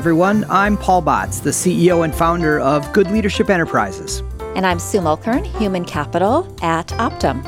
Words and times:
everyone. 0.00 0.46
I'm 0.48 0.78
Paul 0.78 1.02
Batz, 1.02 1.40
the 1.40 1.50
CEO 1.50 2.02
and 2.04 2.14
founder 2.14 2.58
of 2.58 2.90
Good 2.94 3.10
Leadership 3.10 3.50
Enterprises. 3.50 4.22
And 4.56 4.66
I'm 4.66 4.78
Sue 4.78 5.00
Mulkern, 5.00 5.44
Human 5.58 5.84
Capital 5.84 6.46
at 6.62 6.88
Optum. 6.88 7.44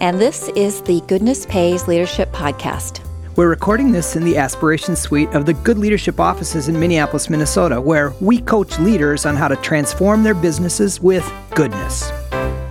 And 0.00 0.20
this 0.20 0.48
is 0.56 0.82
the 0.82 1.02
Goodness 1.02 1.46
Pays 1.46 1.86
Leadership 1.86 2.32
Podcast. 2.32 3.06
We're 3.36 3.48
recording 3.48 3.92
this 3.92 4.16
in 4.16 4.24
the 4.24 4.36
Aspiration 4.36 4.96
Suite 4.96 5.28
of 5.28 5.46
the 5.46 5.54
Good 5.54 5.78
Leadership 5.78 6.18
offices 6.18 6.66
in 6.66 6.80
Minneapolis, 6.80 7.30
Minnesota, 7.30 7.80
where 7.80 8.10
we 8.20 8.40
coach 8.40 8.76
leaders 8.80 9.24
on 9.24 9.36
how 9.36 9.46
to 9.46 9.54
transform 9.54 10.24
their 10.24 10.34
businesses 10.34 11.00
with 11.00 11.32
goodness. 11.54 12.10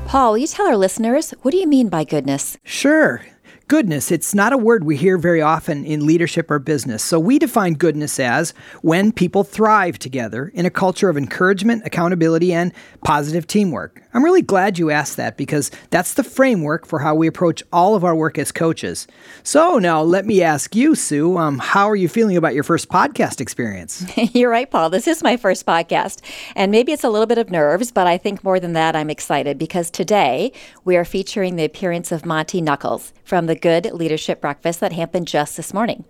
Paul, 0.05 0.31
will 0.31 0.39
you 0.39 0.47
tell 0.47 0.67
our 0.67 0.75
listeners 0.75 1.33
what 1.43 1.51
do 1.51 1.57
you 1.57 1.67
mean 1.67 1.87
by 1.87 2.03
goodness? 2.03 2.57
Sure 2.65 3.21
goodness, 3.67 4.11
it's 4.11 4.33
not 4.33 4.53
a 4.53 4.57
word 4.57 4.85
we 4.85 4.95
hear 4.95 5.17
very 5.17 5.41
often 5.41 5.83
in 5.85 6.05
leadership 6.05 6.49
or 6.49 6.59
business. 6.59 7.03
So 7.03 7.19
we 7.19 7.37
define 7.37 7.73
goodness 7.73 8.19
as 8.19 8.53
when 8.81 9.11
people 9.11 9.43
thrive 9.43 9.99
together 9.99 10.51
in 10.53 10.65
a 10.65 10.69
culture 10.69 11.09
of 11.09 11.17
encouragement, 11.17 11.83
accountability, 11.85 12.53
and 12.53 12.71
positive 13.03 13.45
teamwork. 13.45 14.01
I'm 14.13 14.23
really 14.23 14.41
glad 14.41 14.79
you 14.79 14.89
asked 14.89 15.17
that 15.17 15.37
because 15.37 15.69
that's 15.89 16.13
the 16.13 16.23
framework 16.23 16.87
for 16.87 16.99
how 16.99 17.13
we 17.13 17.27
approach 17.27 17.61
all 17.73 17.93
of 17.93 18.03
our 18.03 18.15
work 18.15 18.37
as 18.37 18.51
coaches. 18.51 19.05
So 19.43 19.77
now 19.79 20.01
let 20.01 20.25
me 20.25 20.41
ask 20.41 20.75
you, 20.75 20.95
Sue, 20.95 21.37
um, 21.37 21.59
how 21.59 21.89
are 21.89 21.95
you 21.95 22.07
feeling 22.07 22.37
about 22.37 22.55
your 22.55 22.63
first 22.63 22.89
podcast 22.89 23.41
experience? 23.41 24.05
You're 24.33 24.49
right, 24.49 24.69
Paul. 24.69 24.89
This 24.89 25.07
is 25.07 25.21
my 25.21 25.35
first 25.35 25.65
podcast. 25.65 26.21
And 26.55 26.71
maybe 26.71 26.93
it's 26.93 27.03
a 27.03 27.09
little 27.09 27.27
bit 27.27 27.37
of 27.37 27.51
nerves, 27.51 27.91
but 27.91 28.07
I 28.07 28.17
think 28.17 28.43
more 28.43 28.59
than 28.59 28.73
that, 28.73 28.95
I'm 28.95 29.09
excited 29.09 29.57
because 29.57 29.91
today 29.91 30.53
we 30.85 30.95
are 30.95 31.05
featuring 31.05 31.57
the 31.57 31.65
appearance 31.65 32.11
of 32.11 32.25
Monty 32.25 32.61
Knuckles 32.61 33.13
from 33.23 33.45
the 33.45 33.56
Good 33.57 33.91
Leadership 33.91 34.41
Breakfast 34.41 34.79
that 34.79 34.93
happened 34.93 35.27
just 35.27 35.57
this 35.57 35.73
morning. 35.73 36.05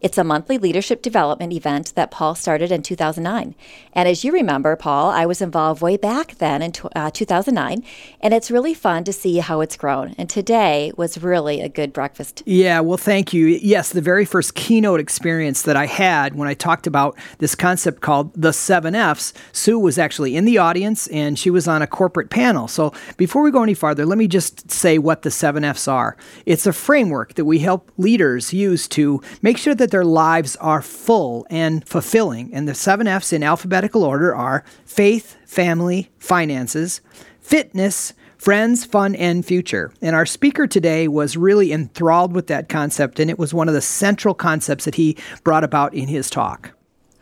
It's 0.00 0.16
a 0.16 0.22
monthly 0.22 0.58
leadership 0.58 1.02
development 1.02 1.52
event 1.52 1.92
that 1.96 2.12
Paul 2.12 2.36
started 2.36 2.70
in 2.70 2.82
2009. 2.82 3.56
And 3.92 4.08
as 4.08 4.22
you 4.22 4.32
remember, 4.32 4.76
Paul, 4.76 5.10
I 5.10 5.26
was 5.26 5.42
involved 5.42 5.82
way 5.82 5.96
back 5.96 6.36
then 6.38 6.62
in 6.62 6.72
uh, 6.94 7.10
2009, 7.10 7.82
and 8.20 8.32
it's 8.32 8.50
really 8.50 8.74
fun 8.74 9.02
to 9.04 9.12
see 9.12 9.38
how 9.38 9.60
it's 9.60 9.76
grown. 9.76 10.14
And 10.16 10.30
today 10.30 10.92
was 10.96 11.18
really 11.18 11.60
a 11.60 11.68
good 11.68 11.92
breakfast. 11.92 12.44
Yeah, 12.46 12.78
well, 12.80 12.96
thank 12.96 13.32
you. 13.32 13.46
Yes, 13.46 13.90
the 13.90 14.00
very 14.00 14.24
first 14.24 14.54
keynote 14.54 15.00
experience 15.00 15.62
that 15.62 15.76
I 15.76 15.86
had 15.86 16.36
when 16.36 16.46
I 16.46 16.54
talked 16.54 16.86
about 16.86 17.18
this 17.38 17.56
concept 17.56 18.00
called 18.00 18.32
the 18.34 18.52
seven 18.52 18.94
F's, 18.94 19.34
Sue 19.52 19.78
was 19.78 19.98
actually 19.98 20.36
in 20.36 20.44
the 20.44 20.58
audience 20.58 21.08
and 21.08 21.36
she 21.36 21.50
was 21.50 21.66
on 21.66 21.82
a 21.82 21.86
corporate 21.88 22.30
panel. 22.30 22.68
So 22.68 22.92
before 23.16 23.42
we 23.42 23.50
go 23.50 23.64
any 23.64 23.74
farther, 23.74 24.06
let 24.06 24.18
me 24.18 24.28
just 24.28 24.70
say 24.70 24.98
what 24.98 25.22
the 25.22 25.30
seven 25.30 25.64
F's 25.64 25.88
are. 25.88 26.16
It's 26.46 26.66
a 26.66 26.72
framework 26.72 27.34
that 27.34 27.44
we 27.44 27.58
help 27.58 27.90
leaders 27.98 28.52
use 28.52 28.86
to 28.88 29.20
make 29.42 29.58
sure 29.58 29.74
that 29.74 29.87
that 29.88 29.96
their 29.96 30.04
lives 30.04 30.54
are 30.56 30.82
full 30.82 31.46
and 31.48 31.86
fulfilling. 31.88 32.52
And 32.52 32.68
the 32.68 32.74
seven 32.74 33.06
F's 33.06 33.32
in 33.32 33.42
alphabetical 33.42 34.04
order 34.04 34.34
are 34.34 34.64
faith, 34.84 35.36
family, 35.46 36.10
finances, 36.18 37.00
fitness, 37.40 38.12
friends, 38.36 38.84
fun, 38.84 39.14
and 39.14 39.46
future. 39.46 39.90
And 40.02 40.14
our 40.14 40.26
speaker 40.26 40.66
today 40.66 41.08
was 41.08 41.38
really 41.38 41.72
enthralled 41.72 42.34
with 42.34 42.48
that 42.48 42.68
concept, 42.68 43.18
and 43.18 43.30
it 43.30 43.38
was 43.38 43.54
one 43.54 43.66
of 43.66 43.74
the 43.74 43.80
central 43.80 44.34
concepts 44.34 44.84
that 44.84 44.96
he 44.96 45.16
brought 45.42 45.64
about 45.64 45.94
in 45.94 46.08
his 46.08 46.28
talk. 46.28 46.72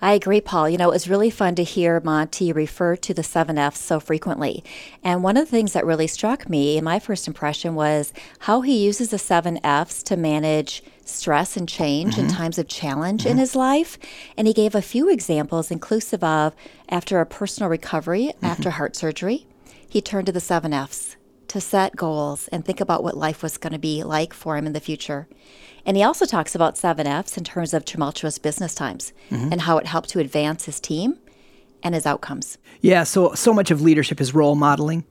I 0.03 0.13
agree, 0.13 0.41
Paul. 0.41 0.69
You 0.69 0.77
know, 0.77 0.91
it 0.91 0.95
was 0.95 1.09
really 1.09 1.31
fun 1.31 1.55
to 1.55 1.65
hear 1.65 2.01
Monty 2.01 2.53
refer 2.53 2.97
to 2.97 3.15
the 3.15 3.23
seven 3.23 3.57
F's 3.57 3.81
so 3.81 4.01
frequently. 4.01 4.63
And 5.03 5.23
one 5.23 5.37
of 5.37 5.47
the 5.47 5.51
things 5.51 5.73
that 5.73 5.87
really 5.87 6.07
struck 6.07 6.51
me 6.51 6.77
in 6.77 6.85
my 6.85 6.99
first 6.99 7.29
impression 7.29 7.77
was 7.77 8.13
how 8.41 8.61
he 8.61 8.85
uses 8.85 9.11
the 9.11 9.19
seven 9.19 9.59
F's 9.65 10.03
to 10.03 10.17
manage 10.17 10.83
stress 11.09 11.57
and 11.57 11.69
change 11.69 12.15
mm-hmm. 12.15 12.27
in 12.27 12.29
times 12.29 12.59
of 12.59 12.69
challenge 12.69 13.23
mm-hmm. 13.23 13.33
in 13.33 13.39
his 13.39 13.55
life. 13.55 13.99
And 14.37 14.47
he 14.47 14.53
gave 14.53 14.75
a 14.75 14.83
few 14.83 15.09
examples, 15.09 15.71
inclusive 15.71 16.23
of 16.23 16.55
after 16.89 17.21
a 17.21 17.27
personal 17.27 17.71
recovery 17.71 18.33
mm-hmm. 18.35 18.47
after 18.47 18.71
heart 18.71 18.97
surgery, 18.97 19.47
he 19.89 20.01
turned 20.01 20.27
to 20.27 20.33
the 20.33 20.41
seven 20.41 20.73
F's 20.73 21.17
to 21.49 21.61
set 21.61 21.97
goals 21.97 22.49
and 22.49 22.65
think 22.65 22.81
about 22.81 23.05
what 23.05 23.17
life 23.17 23.43
was 23.43 23.57
going 23.57 23.73
to 23.73 23.79
be 23.79 24.03
like 24.03 24.35
for 24.35 24.57
him 24.57 24.67
in 24.67 24.73
the 24.73 24.81
future. 24.81 25.29
And 25.85 25.97
he 25.97 26.03
also 26.03 26.27
talks 26.27 26.55
about 26.55 26.77
seven 26.77 27.07
F's 27.07 27.39
in 27.39 27.45
terms 27.45 27.73
of 27.73 27.85
tumultuous 27.85 28.39
business 28.39 28.75
times 28.75 29.13
mm-hmm. 29.31 29.53
and 29.53 29.61
how 29.61 29.79
it 29.79 29.87
helped 29.87 30.09
to 30.11 30.19
advance 30.19 30.65
his 30.65 30.81
team 30.81 31.19
and 31.83 31.95
his 31.95 32.07
outcomes. 32.07 32.59
Yeah, 32.81 33.05
so 33.05 33.35
so 33.35 33.53
much 33.53 33.71
of 33.71 33.81
leadership 33.81 34.21
is 34.21 34.35
role 34.35 34.57
modeling. 34.57 35.05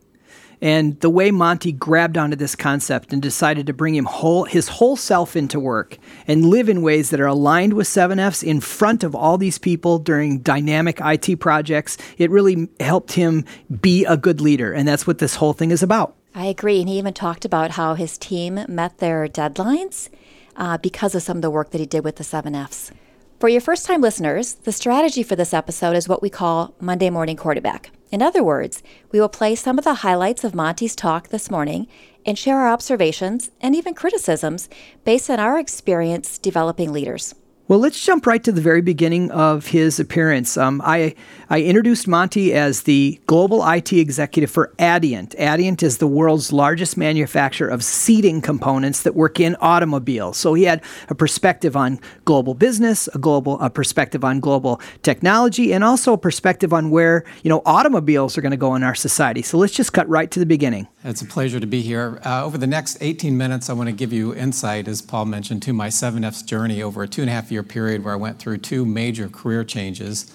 And 0.61 0.99
the 1.01 1.09
way 1.09 1.31
Monty 1.31 1.71
grabbed 1.71 2.17
onto 2.17 2.35
this 2.35 2.55
concept 2.55 3.13
and 3.13 3.21
decided 3.21 3.67
to 3.67 3.73
bring 3.73 3.95
him 3.95 4.05
whole, 4.05 4.45
his 4.45 4.67
whole 4.67 4.95
self 4.95 5.35
into 5.35 5.59
work 5.59 5.97
and 6.27 6.45
live 6.45 6.69
in 6.69 6.81
ways 6.81 7.09
that 7.09 7.19
are 7.19 7.27
aligned 7.27 7.73
with 7.73 7.87
7Fs 7.87 8.43
in 8.43 8.61
front 8.61 9.03
of 9.03 9.15
all 9.15 9.37
these 9.37 9.57
people 9.57 9.99
during 9.99 10.39
dynamic 10.39 10.99
IT 11.01 11.39
projects, 11.39 11.97
it 12.17 12.31
really 12.31 12.69
helped 12.79 13.13
him 13.13 13.45
be 13.81 14.05
a 14.05 14.17
good 14.17 14.41
leader. 14.41 14.73
And 14.73 14.87
that's 14.87 15.05
what 15.05 15.19
this 15.19 15.35
whole 15.35 15.53
thing 15.53 15.71
is 15.71 15.83
about. 15.83 16.15
I 16.33 16.47
agree. 16.47 16.81
And 16.81 16.89
he 16.89 16.97
even 16.97 17.13
talked 17.13 17.45
about 17.45 17.71
how 17.71 17.93
his 17.93 18.17
team 18.17 18.65
met 18.67 18.97
their 18.97 19.27
deadlines 19.27 20.09
uh, 20.57 20.77
because 20.77 21.15
of 21.15 21.23
some 21.23 21.37
of 21.37 21.41
the 21.41 21.49
work 21.49 21.71
that 21.71 21.79
he 21.79 21.85
did 21.85 22.03
with 22.03 22.17
the 22.17 22.23
7Fs. 22.23 22.91
For 23.37 23.49
your 23.49 23.59
first 23.59 23.85
time 23.85 23.99
listeners, 23.99 24.53
the 24.53 24.71
strategy 24.71 25.21
for 25.21 25.35
this 25.35 25.53
episode 25.53 25.97
is 25.97 26.07
what 26.07 26.21
we 26.21 26.29
call 26.29 26.73
Monday 26.79 27.09
Morning 27.09 27.35
Quarterback. 27.35 27.91
In 28.09 28.21
other 28.21 28.41
words, 28.41 28.81
we 29.11 29.19
will 29.19 29.27
play 29.27 29.55
some 29.55 29.77
of 29.77 29.83
the 29.83 29.95
highlights 29.95 30.45
of 30.45 30.55
Monty's 30.55 30.95
talk 30.95 31.27
this 31.27 31.51
morning 31.51 31.87
and 32.25 32.37
share 32.39 32.61
our 32.61 32.71
observations 32.71 33.51
and 33.59 33.75
even 33.75 33.93
criticisms 33.93 34.69
based 35.03 35.29
on 35.29 35.41
our 35.41 35.59
experience 35.59 36.37
developing 36.37 36.93
leaders. 36.93 37.35
Well, 37.67 37.79
let's 37.79 37.99
jump 37.99 38.27
right 38.27 38.43
to 38.43 38.51
the 38.51 38.61
very 38.61 38.83
beginning 38.83 39.31
of 39.31 39.65
his 39.65 39.99
appearance. 39.99 40.55
Um, 40.55 40.83
I, 40.85 41.15
I 41.49 41.63
introduced 41.63 42.07
Monty 42.07 42.53
as 42.53 42.83
the 42.83 43.19
global 43.25 43.67
IT 43.67 43.91
executive 43.91 44.51
for 44.51 44.71
Adient. 44.77 45.33
Adient 45.39 45.81
is 45.81 45.97
the 45.97 46.05
world's 46.05 46.53
largest 46.53 46.95
manufacturer 46.95 47.67
of 47.67 47.83
seating 47.83 48.39
components 48.39 49.01
that 49.01 49.15
work 49.15 49.39
in 49.39 49.55
automobiles. 49.61 50.37
So 50.37 50.53
he 50.53 50.65
had 50.65 50.83
a 51.09 51.15
perspective 51.15 51.75
on 51.75 51.99
global 52.25 52.53
business, 52.53 53.07
a 53.15 53.17
global 53.17 53.59
a 53.59 53.71
perspective 53.71 54.23
on 54.23 54.41
global 54.41 54.79
technology, 55.01 55.73
and 55.73 55.83
also 55.83 56.13
a 56.13 56.19
perspective 56.19 56.71
on 56.71 56.91
where 56.91 57.23
you 57.41 57.49
know 57.49 57.63
automobiles 57.65 58.37
are 58.37 58.41
going 58.41 58.51
to 58.51 58.57
go 58.57 58.75
in 58.75 58.83
our 58.83 58.93
society. 58.93 59.41
So 59.41 59.57
let's 59.57 59.73
just 59.73 59.91
cut 59.91 60.07
right 60.07 60.29
to 60.29 60.39
the 60.39 60.45
beginning. 60.45 60.87
It's 61.03 61.23
a 61.23 61.25
pleasure 61.25 61.59
to 61.59 61.67
be 61.67 61.81
here. 61.81 62.19
Uh, 62.23 62.45
over 62.45 62.59
the 62.59 62.67
next 62.67 62.99
18 63.01 63.35
minutes, 63.35 63.71
I 63.71 63.73
want 63.73 63.89
to 63.89 63.95
give 63.95 64.13
you 64.13 64.35
insight, 64.35 64.87
as 64.87 65.01
Paul 65.01 65.25
mentioned, 65.25 65.63
to 65.63 65.73
my 65.73 65.87
7F's 65.87 66.43
journey 66.43 66.83
over 66.83 67.01
a 67.01 67.07
two 67.07 67.21
and 67.21 67.29
a 67.29 67.33
half 67.33 67.51
year 67.51 67.54
period 67.63 68.03
where 68.03 68.13
I 68.13 68.17
went 68.17 68.39
through 68.39 68.59
two 68.59 68.85
major 68.85 69.29
career 69.29 69.63
changes 69.63 70.33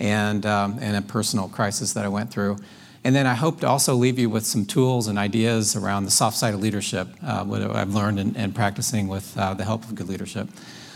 and, 0.00 0.44
um, 0.46 0.78
and 0.80 0.96
a 0.96 1.02
personal 1.02 1.48
crisis 1.48 1.92
that 1.92 2.04
I 2.04 2.08
went 2.08 2.30
through. 2.30 2.58
And 3.04 3.16
then 3.16 3.26
I 3.26 3.34
hope 3.34 3.60
to 3.60 3.68
also 3.68 3.94
leave 3.94 4.18
you 4.18 4.30
with 4.30 4.46
some 4.46 4.64
tools 4.64 5.08
and 5.08 5.18
ideas 5.18 5.74
around 5.74 6.04
the 6.04 6.10
soft 6.10 6.36
side 6.36 6.54
of 6.54 6.60
leadership, 6.60 7.08
uh, 7.22 7.44
what 7.44 7.62
I've 7.62 7.94
learned 7.94 8.20
and, 8.20 8.36
and 8.36 8.54
practicing 8.54 9.08
with 9.08 9.36
uh, 9.36 9.54
the 9.54 9.64
help 9.64 9.84
of 9.84 9.94
good 9.94 10.08
leadership. 10.08 10.48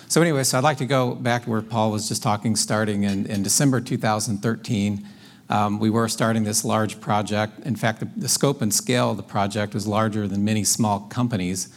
So, 0.08 0.22
anyway, 0.22 0.44
so 0.44 0.56
I'd 0.56 0.64
like 0.64 0.78
to 0.78 0.86
go 0.86 1.16
back 1.16 1.44
to 1.44 1.50
where 1.50 1.62
Paul 1.62 1.90
was 1.90 2.06
just 2.06 2.22
talking, 2.22 2.54
starting 2.54 3.02
in, 3.02 3.26
in 3.26 3.42
December 3.42 3.80
2013. 3.80 5.04
Um, 5.48 5.80
we 5.80 5.90
were 5.90 6.08
starting 6.08 6.44
this 6.44 6.64
large 6.64 7.00
project. 7.00 7.58
In 7.66 7.74
fact, 7.74 8.00
the, 8.00 8.08
the, 8.16 8.28
scope 8.28 8.62
and 8.62 8.72
scale 8.72 9.10
of 9.10 9.16
the 9.16 9.22
project 9.24 9.74
was 9.74 9.86
larger 9.86 10.28
than 10.28 10.44
many 10.44 10.62
small 10.62 11.00
companies. 11.00 11.68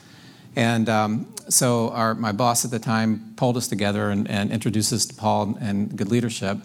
And 0.56 0.90
um, 0.90 1.34
so 1.50 1.90
our, 1.92 2.16
my 2.16 2.32
boss 2.32 2.66
at 2.66 2.72
the 2.72 2.80
time 2.80 3.34
pulled 3.36 3.58
us 3.58 3.68
together 3.68 4.10
and, 4.10 4.30
and, 4.30 4.52
introduced 4.52 4.92
us 4.94 5.06
to 5.06 5.16
Paul 5.16 5.58
and 5.60 5.96
good 5.96 6.10
leadership. 6.10 6.58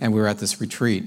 And 0.00 0.12
we 0.12 0.20
were 0.20 0.28
at 0.28 0.38
this 0.38 0.60
retreat. 0.60 1.04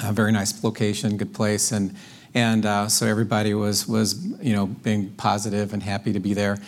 A 0.00 0.12
very 0.12 0.32
nice 0.32 0.62
location, 0.64 1.16
good 1.16 1.34
place. 1.34 1.72
And, 1.72 1.94
and 2.34 2.64
uh, 2.64 2.88
so 2.88 3.06
everybody 3.06 3.54
was, 3.54 3.86
was 3.86 4.24
you 4.40 4.54
know, 4.54 4.66
being 4.66 5.10
positive 5.10 5.72
and 5.72 5.82
happy 5.82 6.12
to 6.12 6.20
be 6.20 6.32
there. 6.32 6.58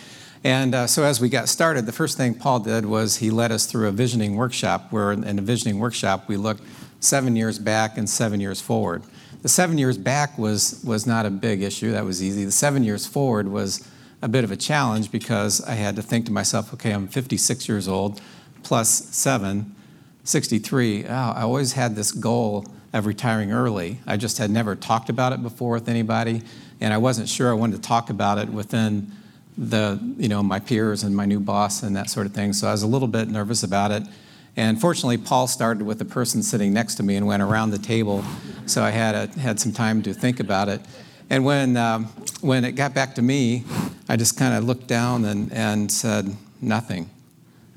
And 0.43 0.75
uh, 0.75 0.87
so 0.87 1.03
as 1.03 1.21
we 1.21 1.29
got 1.29 1.47
started, 1.47 1.85
the 1.85 1.93
first 1.93 2.17
thing 2.17 2.35
Paul 2.35 2.59
did 2.59 2.85
was 2.85 3.17
he 3.17 3.31
led 3.31 3.51
us 3.51 3.65
through 3.65 3.87
a 3.87 3.91
visioning 3.91 4.35
workshop, 4.35 4.91
where 4.91 5.13
in 5.13 5.39
a 5.39 5.41
visioning 5.41 5.79
workshop 5.79 6.27
we 6.27 6.35
looked 6.35 6.63
seven 6.99 7.35
years 7.35 7.59
back 7.59 7.97
and 7.97 8.09
seven 8.09 8.41
years 8.41 8.59
forward. 8.59 9.03
The 9.41 9.49
seven 9.49 9.77
years 9.77 9.97
back 9.97 10.37
was, 10.37 10.81
was 10.85 11.07
not 11.07 11.25
a 11.25 11.29
big 11.29 11.61
issue, 11.61 11.91
that 11.91 12.05
was 12.05 12.21
easy. 12.21 12.45
The 12.45 12.51
seven 12.51 12.83
years 12.83 13.05
forward 13.05 13.47
was 13.47 13.87
a 14.23 14.27
bit 14.29 14.45
of 14.45 14.51
a 14.51 14.55
challenge 14.55 15.11
because 15.11 15.61
I 15.61 15.73
had 15.73 15.97
to 15.97 16.01
think 16.01 16.25
to 16.27 16.31
myself, 16.31 16.73
okay, 16.73 16.91
I'm 16.91 17.09
56 17.09 17.67
years 17.67 17.89
old, 17.89 18.21
plus 18.63 18.89
seven, 18.89 19.75
63. 20.23 21.05
Oh, 21.05 21.13
I 21.13 21.41
always 21.41 21.73
had 21.73 21.97
this 21.97 22.13
goal 22.13 22.65
of 22.93 23.05
retiring 23.05 23.51
early. 23.51 23.99
I 24.07 24.15
just 24.15 24.37
had 24.37 24.49
never 24.49 24.77
talked 24.77 25.09
about 25.09 25.33
it 25.33 25.43
before 25.43 25.73
with 25.73 25.89
anybody, 25.89 26.41
and 26.79 26.93
I 26.93 26.97
wasn't 26.97 27.27
sure 27.27 27.49
I 27.51 27.53
wanted 27.53 27.75
to 27.75 27.81
talk 27.81 28.09
about 28.09 28.37
it 28.37 28.47
within 28.47 29.11
the, 29.57 29.99
you 30.17 30.29
know, 30.29 30.41
my 30.41 30.59
peers 30.59 31.03
and 31.03 31.13
my 31.13 31.25
new 31.25 31.41
boss 31.41 31.83
and 31.83 31.93
that 31.97 32.09
sort 32.09 32.25
of 32.25 32.33
thing. 32.33 32.53
So 32.53 32.69
I 32.69 32.71
was 32.71 32.81
a 32.81 32.87
little 32.87 33.09
bit 33.09 33.27
nervous 33.27 33.61
about 33.61 33.91
it. 33.91 34.03
And 34.55 34.79
fortunately, 34.79 35.17
Paul 35.17 35.47
started 35.47 35.83
with 35.83 35.99
the 35.99 36.05
person 36.05 36.43
sitting 36.43 36.71
next 36.71 36.95
to 36.95 37.03
me 37.03 37.17
and 37.17 37.27
went 37.27 37.43
around 37.43 37.71
the 37.71 37.77
table, 37.77 38.23
so 38.67 38.83
I 38.83 38.91
had, 38.91 39.15
a, 39.15 39.39
had 39.39 39.59
some 39.59 39.73
time 39.73 40.01
to 40.03 40.13
think 40.13 40.39
about 40.39 40.69
it. 40.69 40.79
And 41.29 41.43
when, 41.43 41.75
um, 41.75 42.05
when 42.39 42.63
it 42.63 42.73
got 42.73 42.93
back 42.93 43.15
to 43.15 43.21
me, 43.21 43.65
I 44.09 44.17
just 44.17 44.37
kind 44.37 44.53
of 44.53 44.65
looked 44.65 44.87
down 44.87 45.25
and, 45.25 45.51
and 45.53 45.91
said 45.91 46.35
nothing. 46.61 47.09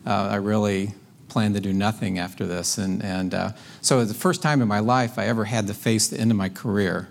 Uh, 0.05 0.29
I 0.33 0.37
really 0.37 0.93
plan 1.29 1.53
to 1.53 1.61
do 1.61 1.73
nothing 1.73 2.19
after 2.19 2.47
this. 2.47 2.79
And, 2.79 3.03
and 3.05 3.35
uh, 3.35 3.53
so 3.81 3.97
it 3.97 4.01
was 4.01 4.09
the 4.09 4.15
first 4.15 4.43
time 4.43 4.63
in 4.63 4.69
my 4.69 4.81
life 4.81 5.19
I 5.19 5.27
ever 5.27 5.45
had 5.45 5.67
to 5.67 5.75
face 5.75 6.09
the 6.09 6.19
end 6.19 6.31
of 6.31 6.37
my 6.37 6.49
career. 6.49 7.09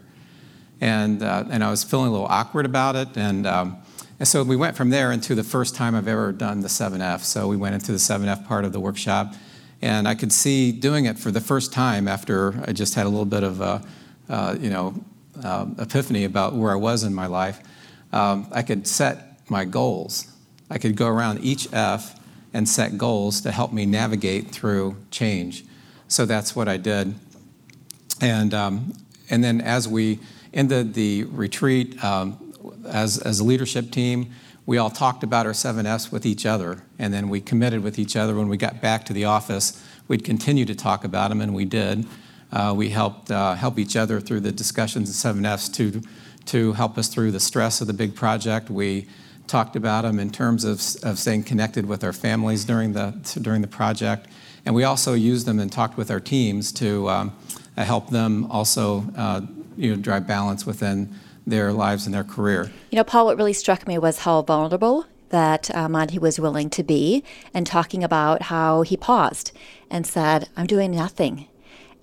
And, 0.82 1.24
uh, 1.24 1.46
and 1.50 1.64
I 1.64 1.70
was 1.70 1.84
feeling 1.84 2.08
a 2.08 2.12
little 2.12 2.28
awkward 2.28 2.66
about 2.66 2.96
it. 2.96 3.10
And, 3.16 3.48
um, 3.48 3.78
and 4.20 4.28
so 4.28 4.44
we 4.44 4.56
went 4.56 4.76
from 4.76 4.90
there 4.90 5.12
into 5.12 5.36
the 5.36 5.44
first 5.44 5.76
time 5.76 5.96
I've 5.96 6.08
ever 6.08 6.32
done 6.32 6.62
the 6.62 6.68
7F. 6.68 7.22
So 7.22 7.48
we 7.48 7.58
went 7.58 7.76
into 7.76 7.92
the 7.92 7.98
7F 7.98 8.48
part 8.48 8.66
of 8.66 8.74
the 8.74 8.80
workshop. 8.80 9.34
And 9.82 10.08
I 10.08 10.16
could 10.16 10.32
see 10.32 10.72
doing 10.72 11.06
it 11.06 11.20
for 11.20 11.32
the 11.32 11.42
first 11.42 11.72
time 11.72 12.08
after 12.08 12.62
I 12.68 12.74
just 12.74 12.96
had 12.96 13.06
a 13.06 13.10
little 13.10 13.26
bit 13.26 13.44
of 13.44 13.62
a, 13.62 13.82
uh, 14.30 14.56
you 14.60 14.70
know, 14.70 14.96
uh, 15.44 15.68
epiphany 15.80 16.24
about 16.24 16.56
where 16.56 16.72
I 16.72 16.76
was 16.76 17.04
in 17.04 17.14
my 17.14 17.28
life. 17.28 17.60
Um, 18.16 18.48
I 18.52 18.62
could 18.62 18.88
set 18.88 19.42
my 19.50 19.66
goals. 19.66 20.32
I 20.70 20.78
could 20.78 20.96
go 20.96 21.08
around 21.08 21.44
each 21.44 21.72
F 21.74 22.20
and 22.54 22.68
set 22.68 22.98
goals 22.98 23.42
to 23.42 23.52
help 23.52 23.74
me 23.74 23.86
navigate 23.86 24.50
through 24.52 24.96
change. 25.12 25.66
So 26.08 26.26
that's 26.26 26.56
what 26.56 26.70
I 26.70 26.78
did. 26.78 27.14
And, 28.22 28.54
um, 28.54 28.94
and 29.30 29.44
then 29.44 29.60
as 29.60 29.88
we 29.88 30.20
ended 30.54 30.94
the 30.94 31.26
retreat, 31.26 32.02
um, 32.04 32.54
as, 32.88 33.18
as 33.18 33.42
a 33.42 33.44
leadership 33.44 33.92
team, 33.92 34.32
we 34.66 34.78
all 34.78 34.90
talked 34.90 35.22
about 35.22 35.46
our 35.46 35.52
7Fs 35.52 36.12
with 36.12 36.26
each 36.26 36.46
other, 36.46 36.84
and 36.98 37.14
then 37.14 37.30
we 37.30 37.42
committed 37.42 37.84
with 37.84 38.00
each 38.00 38.16
other 38.16 38.34
when 38.34 38.48
we 38.48 38.58
got 38.58 38.82
back 38.82 39.06
to 39.06 39.14
the 39.14 39.26
office. 39.26 39.84
We'd 40.08 40.24
continue 40.24 40.66
to 40.66 40.74
talk 40.74 41.04
about 41.04 41.30
them, 41.30 41.42
and 41.42 41.54
we 41.54 41.66
did. 41.66 42.08
Uh, 42.52 42.74
we 42.76 42.90
helped 42.90 43.32
uh, 43.32 43.56
help 43.56 43.80
each 43.80 43.96
other 43.96 44.20
through 44.20 44.40
the 44.40 44.52
discussions 44.52 45.10
of 45.10 45.36
7Fs 45.36 45.74
to, 45.74 46.02
to 46.46 46.74
help 46.74 46.98
us 46.98 47.08
through 47.08 47.32
the 47.32 47.40
stress 47.40 47.82
of 47.82 47.88
the 47.88 47.94
big 47.94 48.16
project. 48.16 48.70
We 48.70 49.08
talked 49.48 49.76
about 49.76 50.04
them 50.04 50.20
in 50.20 50.30
terms 50.30 50.64
of, 50.64 50.80
of 51.04 51.20
staying 51.20 51.44
connected 51.44 51.86
with 51.86 52.04
our 52.04 52.14
families 52.14 52.66
during 52.66 52.94
the, 52.94 53.12
during 53.42 53.62
the 53.62 53.68
project. 53.68 54.28
And 54.66 54.74
we 54.74 54.84
also 54.84 55.14
used 55.14 55.46
them 55.46 55.60
and 55.60 55.72
talked 55.72 55.98
with 55.98 56.10
our 56.10 56.20
teams 56.20 56.72
to 56.74 57.10
um, 57.10 57.38
help 57.78 58.10
them 58.10 58.50
also 58.50 59.06
uh, 59.16 59.42
you 59.78 59.96
know, 59.96 60.02
drive 60.02 60.26
balance 60.26 60.66
within 60.66 61.14
their 61.46 61.72
lives 61.72 62.06
and 62.06 62.16
their 62.16 62.24
career. 62.24 62.72
You 62.90 62.98
know, 62.98 63.04
Paul, 63.04 63.26
what 63.26 63.38
really 63.38 63.54
struck 63.54 63.88
me 63.88 63.98
was 63.98 64.20
how 64.20 64.42
vulnerable 64.42 65.06
that 65.30 65.74
uh, 65.76 65.90
Monty 65.90 66.18
was 66.18 66.40
willing 66.40 66.70
to 66.72 66.84
be 66.84 67.24
and 67.54 67.68
talking 67.68 68.04
about 68.04 68.44
how 68.44 68.82
he 68.82 68.98
paused 68.98 69.52
and 69.90 70.08
said, 70.08 70.50
I'm 70.56 70.66
doing 70.66 70.92
nothing. 70.92 71.48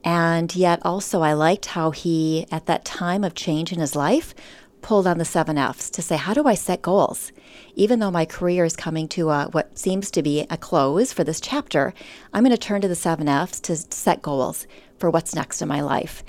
And 0.05 0.55
yet 0.57 0.81
also, 0.85 1.23
I 1.23 1.33
liked 1.33 1.67
how 1.67 1.91
he, 1.91 2.47
at 2.51 2.67
that 2.67 2.85
time 2.85 3.23
of 3.23 3.35
change 3.35 3.73
in 3.73 3.79
his 3.79 3.95
life, 3.95 4.35
pulled 4.83 5.07
on 5.07 5.19
the 5.19 5.25
seven 5.25 5.57
F's 5.57 5.89
to 5.91 6.03
say, 6.03 6.17
How 6.17 6.35
do 6.35 6.47
I 6.47 6.55
set 6.55 6.83
goals? 6.83 7.33
Even 7.77 8.01
though 8.01 8.11
my 8.11 8.25
career 8.25 8.65
is 8.65 8.77
coming 8.77 9.09
to 9.09 9.31
a, 9.31 9.47
what 9.53 9.79
seems 9.79 10.11
to 10.11 10.23
be 10.23 10.45
a 10.51 10.57
close 10.57 11.13
for 11.13 11.25
this 11.25 11.41
chapter, 11.41 11.95
I'm 12.33 12.43
going 12.43 12.55
to 12.55 12.59
turn 12.59 12.81
to 12.81 12.89
the 12.89 12.97
seven 12.97 13.29
F's 13.29 13.61
to 13.61 13.77
set 13.77 14.23
goals 14.23 14.67
for 14.99 15.09
what's 15.09 15.35
next 15.35 15.63
in 15.63 15.69
my 15.69 15.81
life. 15.81 16.25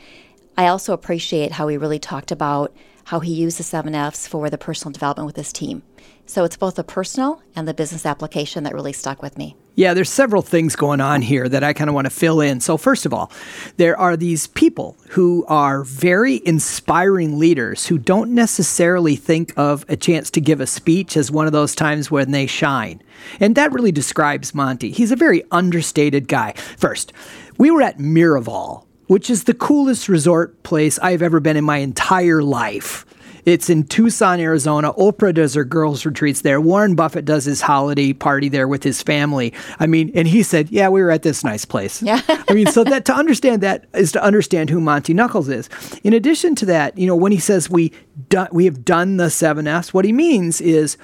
I 0.55 0.67
also 0.67 0.93
appreciate 0.93 1.53
how 1.53 1.67
he 1.67 1.77
really 1.77 1.99
talked 1.99 2.31
about 2.31 2.73
how 3.05 3.19
he 3.19 3.33
used 3.33 3.59
the 3.59 3.63
seven 3.63 3.95
F's 3.95 4.27
for 4.27 4.49
the 4.49 4.57
personal 4.57 4.93
development 4.93 5.25
with 5.25 5.35
his 5.35 5.51
team. 5.51 5.83
So 6.25 6.43
it's 6.43 6.55
both 6.55 6.75
the 6.75 6.83
personal 6.83 7.41
and 7.55 7.67
the 7.67 7.73
business 7.73 8.05
application 8.05 8.63
that 8.63 8.73
really 8.73 8.93
stuck 8.93 9.21
with 9.21 9.37
me. 9.37 9.55
Yeah, 9.75 9.95
there's 9.95 10.09
several 10.09 10.43
things 10.43 10.75
going 10.75 11.01
on 11.01 11.23
here 11.23 11.49
that 11.49 11.63
I 11.63 11.73
kind 11.73 11.89
of 11.89 11.95
want 11.95 12.05
to 12.05 12.11
fill 12.11 12.41
in. 12.41 12.59
So, 12.59 12.77
first 12.77 13.07
of 13.07 13.13
all, 13.13 13.31
there 13.77 13.97
are 13.97 14.15
these 14.15 14.45
people 14.47 14.95
who 15.09 15.45
are 15.47 15.83
very 15.83 16.41
inspiring 16.45 17.39
leaders 17.39 17.87
who 17.87 17.97
don't 17.97 18.35
necessarily 18.35 19.15
think 19.15 19.51
of 19.57 19.83
a 19.89 19.95
chance 19.95 20.29
to 20.31 20.41
give 20.41 20.61
a 20.61 20.67
speech 20.67 21.17
as 21.17 21.31
one 21.31 21.47
of 21.47 21.53
those 21.53 21.73
times 21.73 22.11
when 22.11 22.31
they 22.31 22.45
shine. 22.45 23.01
And 23.39 23.55
that 23.55 23.71
really 23.71 23.91
describes 23.91 24.53
Monty. 24.53 24.91
He's 24.91 25.11
a 25.11 25.15
very 25.15 25.43
understated 25.51 26.27
guy. 26.27 26.53
First, 26.77 27.11
we 27.57 27.71
were 27.71 27.81
at 27.81 27.97
Miraval 27.97 28.85
which 29.07 29.29
is 29.29 29.43
the 29.43 29.53
coolest 29.53 30.09
resort 30.09 30.63
place 30.63 30.97
I've 30.99 31.21
ever 31.21 31.39
been 31.39 31.57
in 31.57 31.63
my 31.63 31.77
entire 31.77 32.41
life. 32.41 33.05
It's 33.45 33.69
in 33.69 33.85
Tucson, 33.85 34.39
Arizona. 34.39 34.93
Oprah 34.93 35.33
does 35.33 35.53
her 35.53 35.63
girls' 35.63 36.05
retreats 36.05 36.41
there. 36.41 36.61
Warren 36.61 36.95
Buffett 36.95 37.25
does 37.25 37.45
his 37.45 37.61
holiday 37.61 38.13
party 38.13 38.49
there 38.49 38.67
with 38.67 38.83
his 38.83 39.01
family. 39.01 39.53
I 39.79 39.87
mean, 39.87 40.11
and 40.15 40.27
he 40.27 40.43
said, 40.43 40.71
Yeah, 40.71 40.89
we 40.89 41.01
were 41.01 41.11
at 41.11 41.23
this 41.23 41.43
nice 41.43 41.65
place. 41.65 42.01
Yeah. 42.01 42.21
I 42.27 42.53
mean, 42.53 42.67
so 42.67 42.83
that 42.83 43.05
to 43.05 43.13
understand 43.13 43.61
that 43.63 43.85
is 43.93 44.11
to 44.13 44.23
understand 44.23 44.69
who 44.69 44.79
Monty 44.79 45.13
Knuckles 45.13 45.49
is. 45.49 45.69
In 46.03 46.13
addition 46.13 46.55
to 46.55 46.65
that, 46.67 46.97
you 46.97 47.07
know, 47.07 47.15
when 47.15 47.31
he 47.31 47.39
says 47.39 47.69
we, 47.69 47.91
do, 48.29 48.45
we 48.51 48.65
have 48.65 48.85
done 48.85 49.17
the 49.17 49.29
seven 49.29 49.67
F's, 49.67 49.93
what 49.93 50.05
he 50.05 50.13
means 50.13 50.61
is 50.61 50.97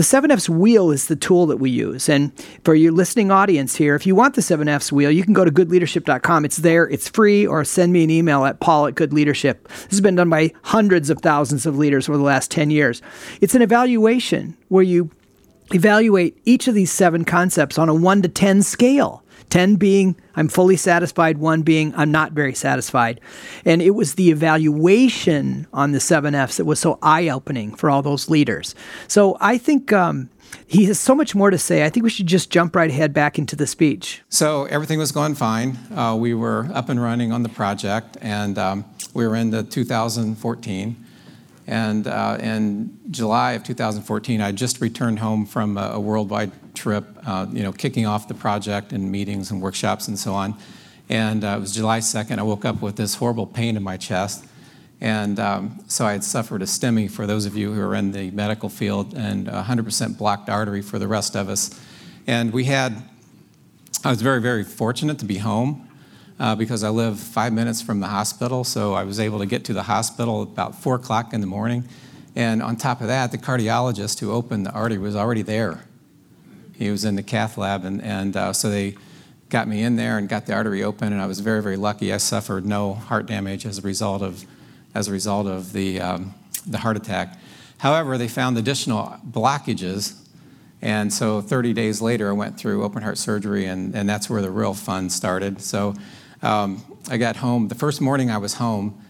the 0.00 0.18
7F's 0.18 0.48
wheel 0.48 0.90
is 0.90 1.08
the 1.08 1.14
tool 1.14 1.44
that 1.44 1.58
we 1.58 1.68
use. 1.68 2.08
And 2.08 2.32
for 2.64 2.74
your 2.74 2.90
listening 2.90 3.30
audience 3.30 3.76
here, 3.76 3.94
if 3.94 4.06
you 4.06 4.14
want 4.14 4.34
the 4.34 4.40
7F's 4.40 4.90
wheel, 4.90 5.10
you 5.10 5.22
can 5.22 5.34
go 5.34 5.44
to 5.44 5.50
goodleadership.com. 5.50 6.46
It's 6.46 6.56
there, 6.56 6.88
it's 6.88 7.06
free, 7.06 7.46
or 7.46 7.66
send 7.66 7.92
me 7.92 8.02
an 8.02 8.08
email 8.08 8.46
at 8.46 8.60
paul 8.60 8.86
at 8.86 8.94
goodleadership. 8.94 9.62
This 9.64 9.90
has 9.90 10.00
been 10.00 10.14
done 10.14 10.30
by 10.30 10.54
hundreds 10.62 11.10
of 11.10 11.18
thousands 11.18 11.66
of 11.66 11.76
leaders 11.76 12.08
over 12.08 12.16
the 12.16 12.24
last 12.24 12.50
10 12.50 12.70
years. 12.70 13.02
It's 13.42 13.54
an 13.54 13.60
evaluation 13.60 14.56
where 14.68 14.82
you 14.82 15.10
evaluate 15.74 16.40
each 16.46 16.66
of 16.66 16.74
these 16.74 16.90
seven 16.90 17.26
concepts 17.26 17.76
on 17.76 17.90
a 17.90 17.94
1 17.94 18.22
to 18.22 18.28
10 18.30 18.62
scale. 18.62 19.22
10 19.50 19.76
being 19.76 20.16
I'm 20.36 20.48
fully 20.48 20.76
satisfied, 20.76 21.38
1 21.38 21.62
being 21.62 21.92
I'm 21.96 22.10
not 22.10 22.32
very 22.32 22.54
satisfied. 22.54 23.20
And 23.64 23.82
it 23.82 23.90
was 23.90 24.14
the 24.14 24.30
evaluation 24.30 25.66
on 25.72 25.92
the 25.92 26.00
7 26.00 26.34
F's 26.34 26.56
that 26.56 26.64
was 26.64 26.78
so 26.80 26.98
eye 27.02 27.28
opening 27.28 27.74
for 27.74 27.90
all 27.90 28.02
those 28.02 28.30
leaders. 28.30 28.74
So 29.08 29.36
I 29.40 29.58
think. 29.58 29.92
Um, 29.92 30.30
he 30.66 30.86
has 30.86 30.98
so 30.98 31.14
much 31.14 31.34
more 31.34 31.50
to 31.50 31.58
say. 31.58 31.84
I 31.84 31.90
think 31.90 32.02
we 32.02 32.10
should 32.10 32.26
just 32.26 32.50
jump 32.50 32.74
right 32.74 32.90
ahead 32.90 33.12
back 33.12 33.38
into 33.38 33.54
the 33.54 33.68
speech. 33.68 34.22
So 34.28 34.64
everything 34.64 34.98
was 34.98 35.12
going 35.12 35.36
fine. 35.36 35.78
Uh, 35.94 36.16
we 36.18 36.34
were 36.34 36.68
up 36.72 36.88
and 36.88 37.00
running 37.00 37.30
on 37.30 37.44
the 37.44 37.48
project, 37.48 38.16
and 38.20 38.58
um, 38.58 38.84
we 39.14 39.26
were 39.26 39.36
in 39.36 39.50
the 39.50 39.62
2014. 39.62 41.06
And 41.70 42.08
uh, 42.08 42.36
in 42.40 42.98
July 43.12 43.52
of 43.52 43.62
2014, 43.62 44.40
I 44.40 44.50
just 44.50 44.80
returned 44.80 45.20
home 45.20 45.46
from 45.46 45.78
a, 45.78 45.92
a 45.92 46.00
worldwide 46.00 46.50
trip, 46.74 47.04
uh, 47.24 47.46
you 47.52 47.62
know, 47.62 47.70
kicking 47.70 48.06
off 48.06 48.26
the 48.26 48.34
project 48.34 48.92
and 48.92 49.12
meetings 49.12 49.52
and 49.52 49.62
workshops 49.62 50.08
and 50.08 50.18
so 50.18 50.34
on. 50.34 50.56
And 51.08 51.44
uh, 51.44 51.54
it 51.56 51.60
was 51.60 51.72
July 51.72 52.00
2nd. 52.00 52.40
I 52.40 52.42
woke 52.42 52.64
up 52.64 52.82
with 52.82 52.96
this 52.96 53.14
horrible 53.14 53.46
pain 53.46 53.76
in 53.76 53.84
my 53.84 53.96
chest. 53.96 54.44
And 55.00 55.38
um, 55.38 55.78
so 55.86 56.04
I 56.04 56.10
had 56.10 56.24
suffered 56.24 56.60
a 56.60 56.64
STEMI 56.64 57.08
for 57.08 57.24
those 57.24 57.46
of 57.46 57.56
you 57.56 57.72
who 57.72 57.80
are 57.82 57.94
in 57.94 58.10
the 58.10 58.32
medical 58.32 58.68
field 58.68 59.14
and 59.14 59.46
100% 59.46 60.18
blocked 60.18 60.48
artery 60.48 60.82
for 60.82 60.98
the 60.98 61.06
rest 61.06 61.36
of 61.36 61.48
us. 61.48 61.70
And 62.26 62.52
we 62.52 62.64
had, 62.64 63.00
I 64.04 64.10
was 64.10 64.22
very, 64.22 64.40
very 64.40 64.64
fortunate 64.64 65.20
to 65.20 65.24
be 65.24 65.38
home 65.38 65.88
uh, 66.40 66.56
because 66.56 66.82
I 66.82 66.88
live 66.88 67.20
five 67.20 67.52
minutes 67.52 67.82
from 67.82 68.00
the 68.00 68.06
hospital. 68.06 68.64
So 68.64 68.94
I 68.94 69.04
was 69.04 69.20
able 69.20 69.38
to 69.40 69.46
get 69.46 69.64
to 69.66 69.74
the 69.74 69.82
hospital 69.82 70.42
about 70.42 70.74
four 70.74 70.94
o'clock 70.94 71.34
in 71.34 71.42
the 71.42 71.46
morning. 71.46 71.84
And 72.34 72.62
on 72.62 72.76
top 72.76 73.02
of 73.02 73.08
that, 73.08 73.30
the 73.30 73.38
cardiologist 73.38 74.20
who 74.20 74.32
opened 74.32 74.64
the 74.64 74.72
artery 74.72 74.98
was 74.98 75.14
already 75.14 75.42
there. 75.42 75.84
He 76.74 76.90
was 76.90 77.04
in 77.04 77.14
the 77.14 77.22
cath 77.22 77.58
lab, 77.58 77.84
and, 77.84 78.00
and 78.02 78.34
uh, 78.34 78.54
so 78.54 78.70
they 78.70 78.96
got 79.50 79.68
me 79.68 79.82
in 79.82 79.96
there 79.96 80.16
and 80.16 80.30
got 80.30 80.46
the 80.46 80.54
artery 80.54 80.82
open. 80.82 81.12
And 81.12 81.20
I 81.20 81.26
was 81.26 81.40
very, 81.40 81.62
very 81.62 81.76
lucky. 81.76 82.10
I 82.10 82.16
suffered 82.16 82.64
no 82.64 82.94
heart 82.94 83.26
damage 83.26 83.66
as 83.66 83.78
a 83.78 83.82
result 83.82 84.22
of, 84.22 84.46
as 84.94 85.08
a 85.08 85.12
result 85.12 85.46
of 85.46 85.74
the, 85.74 86.00
um, 86.00 86.34
the 86.66 86.78
heart 86.78 86.96
attack. 86.96 87.38
However, 87.78 88.16
they 88.16 88.28
found 88.28 88.56
additional 88.56 89.18
blockages 89.28 90.20
and 90.82 91.12
so 91.12 91.40
30 91.40 91.74
days 91.74 92.00
later, 92.00 92.30
I 92.30 92.32
went 92.32 92.58
through 92.58 92.82
open 92.84 93.02
heart 93.02 93.18
surgery, 93.18 93.66
and, 93.66 93.94
and 93.94 94.08
that's 94.08 94.30
where 94.30 94.40
the 94.40 94.50
real 94.50 94.72
fun 94.72 95.10
started. 95.10 95.60
So 95.60 95.94
um, 96.42 96.82
I 97.08 97.16
got 97.16 97.36
home. 97.36 97.68
The 97.68 97.74
first 97.74 98.00
morning 98.00 98.30
I 98.30 98.38
was 98.38 98.54
home, 98.54 99.02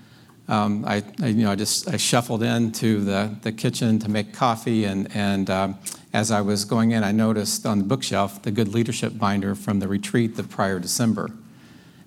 um, 0.49 0.84
I, 0.84 1.02
I, 1.22 1.28
you 1.28 1.44
know, 1.44 1.52
I 1.52 1.54
just 1.54 1.88
I 1.88 1.96
shuffled 1.96 2.42
into 2.42 3.04
the, 3.04 3.37
the 3.42 3.52
kitchen 3.52 3.99
to 4.00 4.10
make 4.10 4.32
coffee, 4.32 4.84
and, 4.84 5.14
and 5.14 5.49
um, 5.49 5.78
as 6.12 6.30
I 6.30 6.40
was 6.40 6.64
going 6.64 6.90
in, 6.90 7.04
I 7.04 7.12
noticed 7.12 7.66
on 7.66 7.78
the 7.78 7.84
bookshelf 7.84 8.42
the 8.42 8.50
Good 8.50 8.68
Leadership 8.68 9.16
binder 9.16 9.54
from 9.54 9.78
the 9.78 9.87
retreat 9.87 10.37
the 10.37 10.42
prior 10.42 10.80
December. 10.80 11.30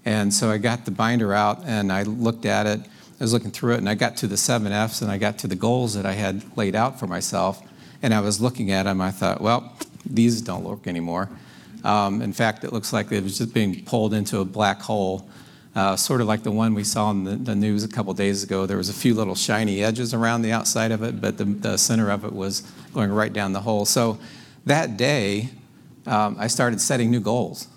And 0.05 0.33
so 0.33 0.51
I 0.51 0.57
got 0.57 0.83
the 0.83 0.91
binder 0.91 1.33
out 1.33 1.63
and 1.63 1.91
I 1.91 2.03
looked 2.03 2.45
at 2.45 2.67
it. 2.67 2.81
I 2.81 3.23
was 3.23 3.31
looking 3.31 3.51
through 3.51 3.75
it, 3.75 3.77
and 3.77 3.87
I 3.87 3.95
got 3.95 4.17
to 4.17 4.27
the 4.27 4.35
seven 4.35 4.73
F's, 4.73 5.01
and 5.01 5.09
I 5.09 5.17
got 5.17 5.37
to 5.39 5.47
the 5.47 5.55
goals 5.55 5.93
that 5.93 6.05
I 6.05 6.13
had 6.13 6.43
laid 6.57 6.75
out 6.75 6.99
for 6.99 7.07
myself. 7.07 7.61
And 8.01 8.13
I 8.13 8.19
was 8.19 8.41
looking 8.41 8.71
at 8.71 8.83
them. 8.83 8.99
I 8.99 9.11
thought, 9.11 9.39
well, 9.39 9.71
these 10.05 10.41
don't 10.41 10.65
work 10.65 10.87
anymore. 10.87 11.29
Um, 11.83 12.21
in 12.21 12.33
fact, 12.33 12.63
it 12.63 12.71
looks 12.71 12.93
like 12.93 13.11
it 13.11 13.23
was 13.23 13.37
just 13.37 13.53
being 13.53 13.83
pulled 13.83 14.13
into 14.13 14.39
a 14.39 14.45
black 14.45 14.81
hole, 14.81 15.27
uh, 15.75 15.95
sort 15.95 16.21
of 16.21 16.27
like 16.27 16.43
the 16.43 16.51
one 16.51 16.73
we 16.73 16.83
saw 16.83 17.11
in 17.11 17.23
the, 17.23 17.35
the, 17.35 17.55
news 17.55 17.83
a 17.83 17.87
couple 17.87 18.13
days 18.13 18.43
ago. 18.43 18.65
There 18.65 18.77
was 18.77 18.89
a 18.89 18.93
few 18.93 19.13
little 19.13 19.35
shiny 19.35 19.83
edges 19.83 20.13
around 20.13 20.43
the 20.43 20.51
outside 20.51 20.91
of 20.91 21.03
it, 21.03 21.19
but 21.19 21.37
the, 21.37 21.45
the 21.45 21.77
center 21.77 22.09
of 22.09 22.23
it 22.23 22.31
was 22.31 22.61
going 22.93 23.11
right 23.11 23.33
down 23.33 23.53
the 23.53 23.61
hole. 23.61 23.85
So 23.85 24.17
that 24.65 24.95
day, 24.95 25.49
um, 26.05 26.37
I 26.39 26.47
started 26.47 26.79
setting 26.79 27.11
new 27.11 27.19
goals, 27.19 27.67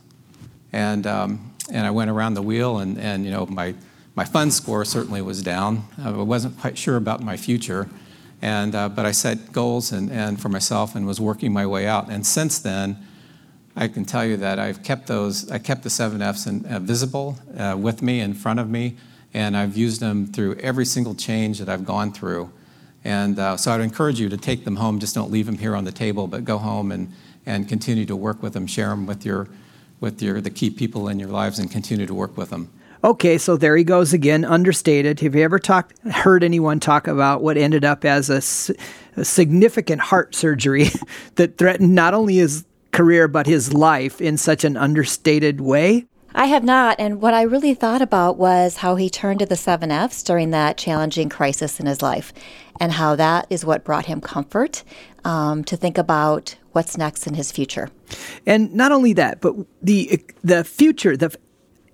and 0.73 1.07
um, 1.07 1.53
and 1.73 1.87
I 1.87 1.91
went 1.91 2.11
around 2.11 2.35
the 2.35 2.43
wheel, 2.43 2.79
and 2.79 2.99
and 2.99 3.25
you 3.25 3.31
know 3.31 3.47
my 3.47 3.75
my 4.15 4.25
fun 4.25 4.51
score 4.51 4.85
certainly 4.85 5.23
was 5.23 5.43
down. 5.43 5.85
I 6.03 6.11
wasn't 6.11 6.59
quite 6.59 6.79
sure 6.79 6.97
about 6.97 7.23
my 7.23 7.37
future. 7.37 7.89
And, 8.43 8.75
uh, 8.75 8.89
but 8.89 9.07
I 9.07 9.13
set 9.13 9.53
goals 9.53 9.93
and, 9.93 10.11
and 10.11 10.41
for 10.41 10.49
myself 10.49 10.95
and 10.95 11.07
was 11.07 11.21
working 11.21 11.53
my 11.53 11.67
way 11.67 11.87
out. 11.87 12.11
And 12.11 12.27
since 12.27 12.59
then, 12.59 12.99
I 13.79 13.89
can 13.89 14.07
tell 14.07 14.25
you 14.25 14.39
that 14.39 14.59
I've 14.59 14.83
kept 14.83 15.07
those, 15.07 15.51
I 15.51 15.59
kept 15.59 15.83
the 15.83 15.91
7Fs 15.91 16.47
in, 16.47 16.65
uh, 16.65 16.79
visible 16.79 17.37
uh, 17.59 17.77
with 17.79 18.01
me, 18.01 18.21
in 18.21 18.33
front 18.33 18.59
of 18.59 18.71
me, 18.71 18.97
and 19.35 19.55
I've 19.55 19.77
used 19.77 20.01
them 20.01 20.27
through 20.27 20.55
every 20.57 20.87
single 20.87 21.15
change 21.15 21.59
that 21.59 21.69
I've 21.69 21.85
gone 21.85 22.11
through. 22.11 22.51
And 23.05 23.39
uh, 23.39 23.59
so 23.59 23.73
I'd 23.73 23.83
encourage 23.83 24.19
you 24.19 24.31
to 24.31 24.37
take 24.39 24.65
them 24.65 24.77
home. 24.77 24.99
Just 24.99 25.15
don't 25.15 25.31
leave 25.31 25.45
them 25.45 25.59
here 25.59 25.77
on 25.77 25.85
the 25.85 25.93
table, 25.93 26.27
but 26.27 26.45
go 26.45 26.57
home 26.57 26.91
and, 26.91 27.13
and 27.45 27.69
continue 27.69 28.07
to 28.07 28.17
work 28.17 28.43
with 28.43 28.55
them, 28.55 28.67
share 28.67 28.89
them 28.89 29.05
with 29.05 29.27
your, 29.27 29.47
with 30.01 30.23
your, 30.23 30.41
the 30.41 30.51
key 30.51 30.71
people 30.71 31.07
in 31.07 31.21
your 31.21 31.29
lives, 31.29 31.59
and 31.59 31.71
continue 31.71 32.07
to 32.07 32.15
work 32.15 32.35
with 32.37 32.49
them. 32.49 32.71
Okay, 33.05 33.37
so 33.37 33.59
there 33.59 33.77
he 33.77 33.85
goes 33.85 34.15
again, 34.15 34.43
understated. 34.43 35.21
Have 35.21 35.35
you 35.35 35.43
ever 35.43 35.59
talked, 35.59 35.99
heard 36.09 36.43
anyone 36.43 36.81
talk 36.81 37.07
about 37.07 37.43
what 37.43 37.59
ended 37.59 37.85
up 37.85 38.07
as 38.07 38.31
a, 38.31 38.39
a 39.21 39.25
significant 39.25 40.01
heart 40.01 40.35
surgery 40.35 40.87
that 41.35 41.59
threatened 41.59 41.95
not 41.95 42.15
only 42.15 42.37
his 42.37 42.65
career 42.97 43.29
but 43.29 43.47
his 43.47 43.75
life 43.75 44.21
in 44.21 44.39
such 44.39 44.65
an 44.65 44.77
understated 44.77 45.61
way? 45.61 46.07
I 46.35 46.47
have 46.47 46.65
not. 46.65 46.97
And 46.99 47.21
what 47.21 47.35
I 47.35 47.43
really 47.43 47.75
thought 47.75 48.03
about 48.03 48.37
was 48.37 48.79
how 48.79 48.97
he 48.97 49.09
turned 49.09 49.41
to 49.41 49.47
the 49.47 49.57
seven 49.57 49.91
F's 49.91 50.23
during 50.23 50.51
that 50.51 50.77
challenging 50.77 51.29
crisis 51.29 51.79
in 51.79 51.87
his 51.87 52.03
life, 52.03 52.33
and 52.81 52.93
how 52.93 53.17
that 53.17 53.47
is 53.49 53.65
what 53.65 53.85
brought 53.85 54.07
him 54.07 54.21
comfort 54.21 54.83
um, 55.25 55.65
to 55.65 55.77
think 55.77 55.97
about 55.99 56.57
what's 56.73 56.99
next 56.99 57.27
in 57.27 57.35
his 57.35 57.53
future. 57.53 57.89
And 58.45 58.75
not 58.75 58.93
only 58.93 59.13
that, 59.15 59.41
but 59.41 59.55
the 59.83 60.23
the 60.43 60.65
future, 60.65 61.17
the 61.17 61.35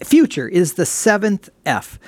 future 0.05 0.49
is 0.49 0.75
the 0.75 0.87
seventh 0.87 1.49
F. 1.65 1.99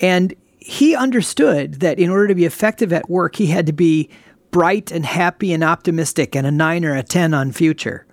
And 0.00 0.34
he 0.58 0.94
understood 0.94 1.80
that 1.80 1.98
in 1.98 2.10
order 2.10 2.28
to 2.28 2.34
be 2.34 2.44
effective 2.44 2.92
at 2.92 3.10
work, 3.10 3.36
he 3.36 3.46
had 3.46 3.66
to 3.66 3.72
be 3.72 4.08
bright 4.50 4.90
and 4.90 5.04
happy 5.04 5.52
and 5.52 5.64
optimistic 5.64 6.36
and 6.36 6.46
a 6.46 6.50
nine 6.50 6.84
or 6.84 6.96
a 6.96 7.02
10 7.02 7.34
on 7.34 7.52
future. 7.52 8.06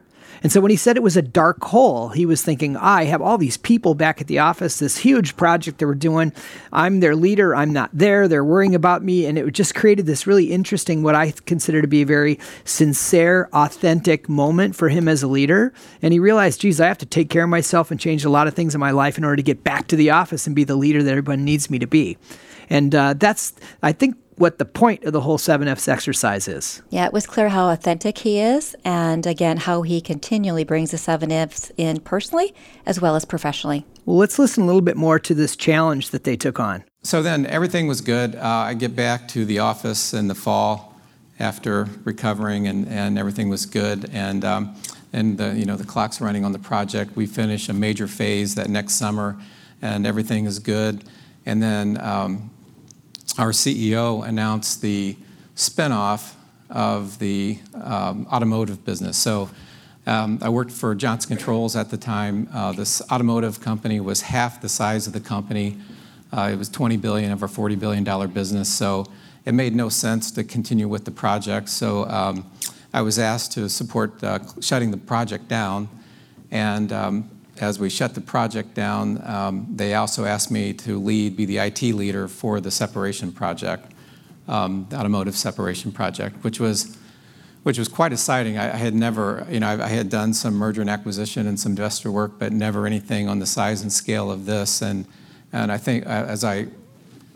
And 0.44 0.51
so 0.51 0.62
when 0.62 0.72
he 0.72 0.77
said 0.77 0.96
it 0.96 1.03
was 1.03 1.17
a 1.17 1.22
dark 1.22 1.63
hole, 1.63 2.10
he 2.10 2.25
was 2.25 2.44
thinking, 2.44 2.77
I 2.77 3.06
have 3.06 3.22
all 3.22 3.38
these 3.38 3.58
people 3.58 3.96
back 3.96 4.22
at 4.22 4.27
the 4.27 4.39
office, 4.39 4.79
this 4.79 4.98
huge 4.98 5.36
project 5.38 5.79
they 5.79 5.86
we're 5.86 5.96
doing. 5.96 6.34
I'm 6.72 7.00
their 7.00 7.15
leader. 7.15 7.56
I'm 7.56 7.74
not 7.74 7.89
there. 7.94 8.27
They're 8.27 8.44
worrying 8.44 8.75
about 8.75 9.03
me. 9.03 9.25
And 9.25 9.38
it 9.38 9.51
just 9.51 9.75
created 9.75 10.06
this 10.06 10.27
really 10.27 10.51
interesting, 10.51 11.03
what 11.03 11.15
I 11.15 11.32
consider 11.46 11.82
to 11.82 11.88
be 11.88 12.01
a 12.01 12.06
very 12.06 12.39
sincere, 12.65 13.50
authentic 13.53 14.29
moment 14.29 14.75
for 14.75 14.89
him 14.89 15.08
as 15.08 15.24
a 15.24 15.27
leader. 15.27 15.74
And 16.01 16.13
he 16.13 16.20
realized, 16.20 16.62
geez, 16.62 16.79
I 16.79 16.88
have 16.88 16.98
to 17.00 17.06
take 17.06 17.29
care 17.29 17.44
of 17.44 17.50
myself 17.50 17.91
and 17.91 18.00
change 18.00 18.25
a 18.25 18.29
lot 18.29 18.48
of 18.48 18.53
things 18.53 18.75
in 18.75 18.79
my 18.79 18.91
life 18.91 19.17
in 19.17 19.24
order 19.24 19.38
to 19.38 19.44
get 19.44 19.63
back 19.63 19.88
to 19.88 19.96
the 19.96 20.12
office 20.12 20.46
and 20.46 20.56
be 20.56 20.63
the 20.63 20.75
leader 20.75 21.01
that 21.01 21.12
everyone 21.12 21.46
needs 21.46 21.70
me 21.70 21.79
to 21.79 21.88
be. 21.88 22.17
And 22.70 22.94
uh, 22.94 23.13
that's, 23.13 23.53
I 23.82 23.94
think, 23.94 24.17
what 24.38 24.60
the 24.60 24.65
point 24.65 25.03
of 25.03 25.13
the 25.13 25.22
whole 25.22 25.38
7Fs 25.38 25.88
exercise 25.88 26.48
is. 26.48 26.82
Yeah, 26.89 27.06
it 27.06 27.13
was 27.13 27.25
clear 27.25 27.50
how 27.50 27.70
authentic 27.70 28.20
he 28.20 28.39
is, 28.39 28.75
and 28.86 29.25
again, 29.25 29.58
how 29.58 29.82
he 29.82 30.00
continually 30.00 30.63
brings 30.63 30.91
the 30.91 30.98
7Fs 30.98 31.72
in 31.77 32.00
personally 32.00 32.53
as 32.86 33.01
well 33.01 33.15
as 33.15 33.25
professionally. 33.25 33.86
Well, 34.06 34.17
let's 34.17 34.39
listen 34.39 34.63
a 34.63 34.65
little 34.65 34.82
bit 34.82 34.96
more 34.96 35.20
to 35.20 35.34
this 35.34 35.56
challenge 35.56 36.12
that 36.12 36.24
they 36.24 36.38
took 36.38 36.60
on. 36.60 36.84
So 37.03 37.22
then 37.22 37.46
everything 37.46 37.88
was 37.88 38.01
good. 38.01 38.36
Uh, 38.36 38.41
I 38.41 38.74
get 38.74 38.96
back 38.96 39.27
to 39.29 39.46
the 39.46 39.60
office 39.60 40.13
in 40.13 40.27
the 40.27 40.36
fall 40.36 40.96
after 41.39 41.88
recovering, 42.03 42.67
and, 42.67 42.88
and 42.88 43.17
everything 43.17 43.50
was 43.50 43.65
good. 43.65 44.10
And 44.12 44.44
um, 44.44 44.75
and 45.13 45.38
the, 45.38 45.56
you 45.56 45.65
know 45.65 45.77
the 45.77 45.86
clock's 45.86 46.20
running 46.22 46.44
on 46.44 46.51
the 46.51 46.60
project. 46.60 47.15
We 47.15 47.25
finish 47.25 47.70
a 47.70 47.74
major 47.74 48.08
phase 48.08 48.56
that 48.56 48.70
next 48.70 48.96
summer, 48.96 49.38
and 49.82 50.06
everything 50.06 50.46
is 50.46 50.60
good. 50.60 51.03
And 51.46 51.63
then 51.63 52.00
um, 52.01 52.50
our 53.38 53.51
CEO 53.51 54.27
announced 54.27 54.81
the 54.81 55.15
spinoff 55.55 56.34
of 56.69 57.19
the 57.19 57.60
um, 57.75 58.27
automotive 58.31 58.84
business. 58.84 59.17
So 59.17 59.50
um, 60.05 60.39
I 60.41 60.50
worked 60.50 60.72
for 60.72 60.96
Johnson 60.96 61.36
Controls 61.36 61.75
at 61.75 61.89
the 61.89 61.98
time. 61.98 62.48
Uh, 62.53 62.72
this 62.72 63.01
automotive 63.12 63.62
company 63.62 64.00
was 64.00 64.22
half 64.22 64.62
the 64.62 64.69
size 64.69 65.05
of 65.05 65.13
the 65.13 65.19
company. 65.19 65.77
Uh, 66.31 66.50
it 66.51 66.57
was 66.57 66.69
20 66.69 66.98
billion 66.98 67.31
of 67.31 67.41
our 67.41 67.48
40 67.48 67.75
billion 67.75 68.03
dollar 68.03 68.27
business. 68.27 68.69
So 68.69 69.05
it 69.46 69.53
made 69.53 69.75
no 69.75 69.89
sense 69.89 70.31
to 70.31 70.43
continue 70.43 70.88
with 70.88 71.05
the 71.05 71.12
project. 71.12 71.69
So 71.69 72.05
um, 72.05 72.50
I 72.93 73.01
was 73.01 73.19
asked 73.19 73.51
to 73.53 73.69
support 73.69 74.24
uh, 74.24 74.39
shutting 74.62 74.91
the 74.91 74.98
project 74.98 75.48
down, 75.48 75.89
and 76.51 76.91
as 77.62 77.80
we 77.80 77.90
shut 77.90 78.16
the 78.16 78.22
project 78.22 78.74
down, 78.74 79.22
um, 79.28 79.68
they 79.76 79.94
also 79.96 80.26
asked 80.26 80.52
me 80.52 80.74
to 80.74 81.00
lead, 81.00 81.36
be 81.36 81.46
the 81.46 81.58
IT 81.58 81.82
leader 81.82 82.28
for 82.28 82.60
the 82.60 82.72
separation 82.72 83.32
project, 83.32 83.92
um, 84.48 84.86
the 84.90 84.98
automotive 84.98 85.36
separation 85.36 85.92
project, 85.92 86.44
which 86.44 86.60
was 86.60 86.98
which 87.64 87.78
was 87.78 87.90
quite 87.90 88.14
exciting. 88.14 88.58
I, 88.58 88.74
I 88.74 88.78
had 88.78 88.96
never, 88.96 89.46
you 89.50 89.60
know, 89.60 89.68
I, 89.68 89.84
I, 89.84 89.90
had 89.90 90.10
done 90.10 90.34
some 90.34 90.54
merger 90.54 90.80
and 90.80 90.90
acquisition 90.90 91.48
and 91.48 91.60
some 91.60 91.74
investor 91.74 92.10
work, 92.10 92.40
but 92.40 92.54
never 92.54 92.86
anything 92.86 93.28
on 93.28 93.40
the 93.40 93.46
size 93.46 93.82
and 93.82 93.92
scale 93.92 94.32
of 94.32 94.46
this. 94.46 94.82
And 94.82 95.06
and 95.52 95.70
I 95.70 95.78
think 95.78 96.06
uh, 96.06 96.10
as 96.10 96.46
I 96.46 96.68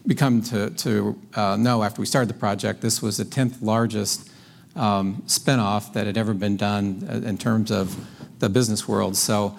become 0.08 0.42
to 0.44 0.70
to 0.70 1.20
uh, 1.34 1.58
know 1.58 1.84
after 1.84 2.00
we 2.00 2.06
started 2.06 2.30
the 2.30 2.40
project, 2.40 2.82
this 2.82 3.02
was 3.02 3.18
the 3.18 3.26
tenth 3.26 3.62
largest 3.62 4.30
um, 4.76 5.22
spinoff 5.28 5.92
that 5.94 6.08
had 6.08 6.18
ever 6.18 6.34
been 6.34 6.56
done 6.56 7.06
uh, 7.10 7.28
in 7.28 7.38
terms 7.38 7.72
of 7.72 7.96
the 8.40 8.50
business 8.50 8.88
world. 8.88 9.18
So 9.18 9.58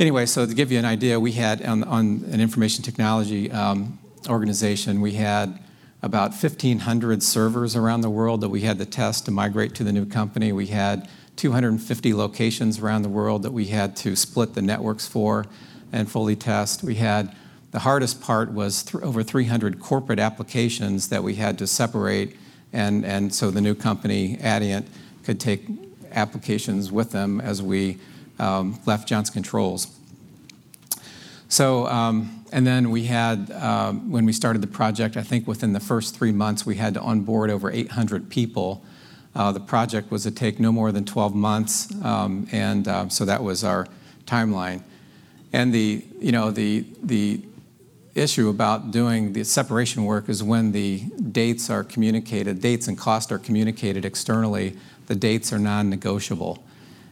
anyway, 0.00 0.24
so 0.26 0.46
to 0.46 0.54
give 0.54 0.72
you 0.72 0.78
an 0.78 0.84
idea, 0.84 1.20
we 1.20 1.32
had 1.32 1.62
on, 1.62 1.84
on 1.84 2.24
an 2.32 2.40
information 2.40 2.82
technology 2.82 3.52
um, 3.52 3.98
organization, 4.28 5.00
we 5.00 5.12
had 5.12 5.60
about 6.02 6.30
1,500 6.30 7.22
servers 7.22 7.76
around 7.76 8.00
the 8.00 8.08
world 8.08 8.40
that 8.40 8.48
we 8.48 8.62
had 8.62 8.78
to 8.78 8.86
test 8.86 9.26
to 9.26 9.30
migrate 9.30 9.74
to 9.74 9.84
the 9.84 9.92
new 9.92 10.06
company. 10.06 10.50
We 10.50 10.68
had 10.68 11.08
250 11.36 12.14
locations 12.14 12.78
around 12.78 13.02
the 13.02 13.10
world 13.10 13.42
that 13.42 13.52
we 13.52 13.66
had 13.66 13.94
to 13.96 14.16
split 14.16 14.54
the 14.54 14.62
networks 14.62 15.06
for 15.06 15.44
and 15.92 16.10
fully 16.10 16.36
test. 16.36 16.82
We 16.82 16.94
had 16.94 17.34
the 17.70 17.80
hardest 17.80 18.22
part 18.22 18.52
was 18.52 18.82
th- 18.82 19.04
over 19.04 19.22
300 19.22 19.80
corporate 19.80 20.18
applications 20.18 21.08
that 21.10 21.22
we 21.22 21.34
had 21.34 21.58
to 21.58 21.66
separate, 21.66 22.36
and, 22.72 23.04
and 23.04 23.34
so 23.34 23.50
the 23.50 23.60
new 23.60 23.74
company, 23.74 24.38
Adient, 24.42 24.88
could 25.24 25.38
take 25.38 25.66
applications 26.12 26.90
with 26.90 27.12
them 27.12 27.40
as 27.40 27.62
we 27.62 27.98
um, 28.40 28.80
left 28.86 29.06
Johnson 29.06 29.32
Controls. 29.32 29.86
So, 31.48 31.86
um, 31.86 32.44
and 32.52 32.66
then 32.66 32.90
we 32.90 33.04
had, 33.04 33.50
um, 33.52 34.10
when 34.10 34.24
we 34.24 34.32
started 34.32 34.62
the 34.62 34.68
project, 34.68 35.16
I 35.16 35.22
think 35.22 35.46
within 35.46 35.72
the 35.72 35.80
first 35.80 36.16
three 36.16 36.32
months, 36.32 36.64
we 36.64 36.76
had 36.76 36.94
to 36.94 37.00
onboard 37.00 37.50
over 37.50 37.70
800 37.70 38.30
people. 38.30 38.84
Uh, 39.34 39.52
the 39.52 39.60
project 39.60 40.10
was 40.10 40.22
to 40.24 40.30
take 40.30 40.58
no 40.58 40.72
more 40.72 40.90
than 40.92 41.04
12 41.04 41.34
months, 41.34 41.92
um, 42.04 42.48
and 42.50 42.88
uh, 42.88 43.08
so 43.08 43.24
that 43.24 43.42
was 43.42 43.62
our 43.62 43.86
timeline. 44.26 44.82
And 45.52 45.72
the, 45.72 46.04
you 46.20 46.32
know, 46.32 46.50
the, 46.50 46.84
the 47.02 47.42
issue 48.14 48.48
about 48.48 48.90
doing 48.90 49.32
the 49.32 49.44
separation 49.44 50.04
work 50.04 50.28
is 50.28 50.42
when 50.42 50.72
the 50.72 51.00
dates 51.32 51.70
are 51.70 51.84
communicated, 51.84 52.60
dates 52.60 52.88
and 52.88 52.96
cost 52.96 53.30
are 53.32 53.38
communicated 53.38 54.04
externally, 54.04 54.76
the 55.06 55.14
dates 55.14 55.52
are 55.52 55.58
non 55.58 55.90
negotiable. 55.90 56.62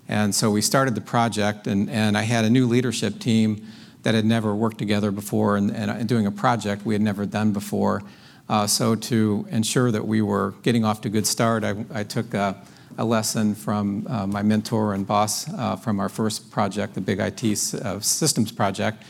And 0.09 0.35
so 0.35 0.51
we 0.51 0.63
started 0.63 0.95
the 0.95 1.03
project, 1.03 1.67
and, 1.67 1.91
and 1.91 2.17
I 2.17 2.23
had 2.23 2.45
a 2.45 2.51
new 2.51 2.67
leadership 2.67 3.19
team 3.19 3.67
that 4.03 4.15
had 4.15 4.25
never 4.25 4.55
worked 4.55 4.79
together 4.79 5.11
before 5.11 5.57
and, 5.57 5.71
and 5.71 6.09
doing 6.09 6.27
a 6.27 6.31
project 6.31 6.87
we 6.87 6.95
had 6.95 7.03
never 7.03 7.27
done 7.27 7.53
before. 7.53 8.03
Uh, 8.49 8.67
so 8.67 8.95
to 8.95 9.47
ensure 9.51 9.91
that 9.91 10.07
we 10.07 10.23
were 10.23 10.55
getting 10.63 10.85
off 10.85 11.03
to 11.03 11.09
a 11.09 11.11
good 11.11 11.27
start, 11.27 11.65
I, 11.65 11.85
I 11.93 12.05
took 12.05 12.33
a, 12.33 12.57
a, 12.97 13.05
lesson 13.05 13.55
from 13.55 14.07
uh, 14.09 14.27
my 14.27 14.43
mentor 14.43 14.95
and 14.95 15.07
boss 15.07 15.53
uh, 15.53 15.77
from 15.77 16.01
our 16.01 16.09
first 16.09 16.51
project, 16.51 16.95
the 16.95 17.03
Big 17.03 17.21
IT 17.21 17.45
uh, 17.75 18.01
Systems 18.01 18.51
Project, 18.51 19.03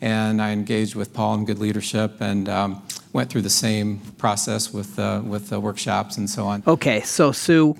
and 0.00 0.40
I 0.40 0.52
engaged 0.52 0.94
with 0.94 1.12
Paul 1.12 1.34
in 1.34 1.44
good 1.44 1.58
leadership 1.58 2.20
and 2.20 2.48
um, 2.48 2.82
went 3.12 3.28
through 3.28 3.42
the 3.42 3.50
same 3.50 3.98
process 4.16 4.72
with 4.72 4.98
uh, 4.98 5.20
with 5.22 5.50
the 5.50 5.60
workshops 5.60 6.16
and 6.16 6.30
so 6.30 6.46
on. 6.46 6.62
Okay, 6.66 7.00
so 7.02 7.32
Sue, 7.32 7.76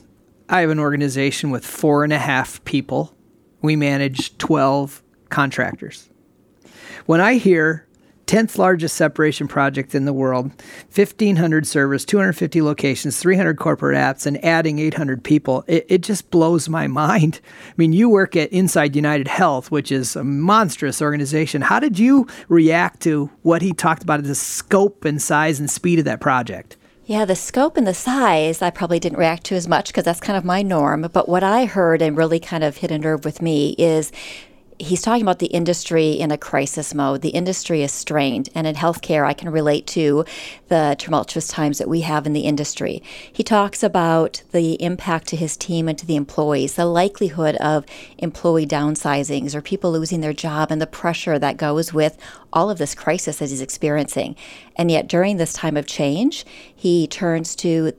I 0.49 0.61
have 0.63 0.71
an 0.71 0.79
organization 0.79 1.51
with 1.51 1.67
four 1.67 2.05
and 2.05 2.13
a 2.13 2.19
half 2.19 2.65
people. 2.65 3.15
We 3.61 3.77
manage 3.77 4.39
12 4.39 5.03
contractors. 5.29 6.09
When 7.05 7.21
I 7.21 7.35
hear 7.35 7.87
10th 8.27 8.57
largest 8.57 8.97
separation 8.97 9.47
project 9.47 9.95
in 9.95 10.07
the 10.07 10.13
world, 10.13 10.47
1,500 10.95 11.67
servers, 11.67 12.05
250 12.07 12.63
locations, 12.63 13.19
300 13.19 13.59
corporate 13.59 13.97
apps, 13.97 14.27
and 14.27 14.43
adding 14.43 14.79
800 14.79 15.23
people, 15.23 15.65
it, 15.67 15.85
it, 15.89 16.03
just 16.03 16.31
blows 16.31 16.69
my 16.69 16.87
mind. 17.03 17.41
I 17.69 17.73
mean, 17.77 17.93
you 17.93 18.09
work 18.09 18.37
at 18.37 18.53
Inside 18.53 18.97
United 18.97 19.29
Health, 19.29 19.71
which 19.71 19.93
is 19.93 20.17
a 20.17 20.25
monstrous 20.25 21.03
organization. 21.03 21.61
How 21.63 21.81
did 21.81 21.99
you 21.99 22.27
react 22.49 23.01
to 23.03 23.31
what 23.43 23.61
he 23.61 23.73
talked 23.73 24.03
about, 24.03 24.23
the 24.23 24.35
scope 24.35 25.05
and 25.05 25.21
size 25.21 25.61
and 25.61 25.71
speed 25.71 25.99
of 25.99 26.07
that 26.07 26.21
project? 26.21 26.78
Yeah, 27.09 27.25
the 27.25 27.37
scope 27.37 27.79
and 27.79 27.87
the 27.87 27.95
size 27.95 28.61
I 28.61 28.69
probably 28.69 29.01
didn't 29.01 29.19
react 29.19 29.45
to 29.45 29.55
as 29.55 29.67
much 29.67 29.87
because 29.87 30.05
that's 30.05 30.21
kind 30.21 30.37
of 30.37 30.45
my 30.45 30.61
norm. 30.61 31.09
But 31.11 31.27
what 31.27 31.43
I 31.43 31.65
heard 31.65 32.03
and 32.03 32.15
really 32.15 32.39
kind 32.39 32.63
of 32.63 32.77
hit 32.77 32.91
a 32.91 32.99
nerve 32.99 33.25
with 33.25 33.41
me 33.41 33.75
is 33.79 34.13
he's 34.79 35.03
talking 35.03 35.23
about 35.23 35.39
the 35.39 35.47
industry 35.47 36.13
in 36.13 36.31
a 36.31 36.39
crisis 36.39 36.95
mode. 36.95 37.23
The 37.23 37.31
industry 37.31 37.83
is 37.83 37.93
strained. 37.93 38.49
And 38.55 38.67
in 38.67 38.75
healthcare, 38.75 39.27
I 39.27 39.33
can 39.33 39.51
relate 39.51 39.87
to 39.89 40.25
the 40.69 40.97
tumultuous 40.99 41.49
times 41.49 41.79
that 41.79 41.89
we 41.89 42.03
have 42.03 42.27
in 42.27 42.33
the 42.33 42.43
industry. 42.43 43.03
He 43.33 43.43
talks 43.43 43.83
about 43.83 44.43
the 44.53 44.75
impact 44.83 45.27
to 45.29 45.37
his 45.37 45.57
team 45.57 45.89
and 45.89 45.99
to 45.99 46.07
the 46.07 46.17
employees, 46.17 46.75
the 46.75 46.87
likelihood 46.87 47.57
of 47.57 47.85
employee 48.19 48.67
downsizings 48.67 49.55
or 49.55 49.63
people 49.63 49.91
losing 49.91 50.21
their 50.21 50.33
job, 50.33 50.71
and 50.71 50.81
the 50.81 50.87
pressure 50.87 51.39
that 51.39 51.57
goes 51.57 51.93
with 51.93 52.17
all 52.53 52.71
of 52.71 52.79
this 52.79 52.95
crisis 52.95 53.39
that 53.39 53.51
he's 53.51 53.61
experiencing. 53.61 54.37
And 54.77 54.91
yet, 54.91 55.09
during 55.09 55.37
this 55.37 55.53
time 55.53 55.77
of 55.77 55.87
change, 55.87 56.47
he 56.75 57.07
turns 57.07 57.57
to 57.57 57.93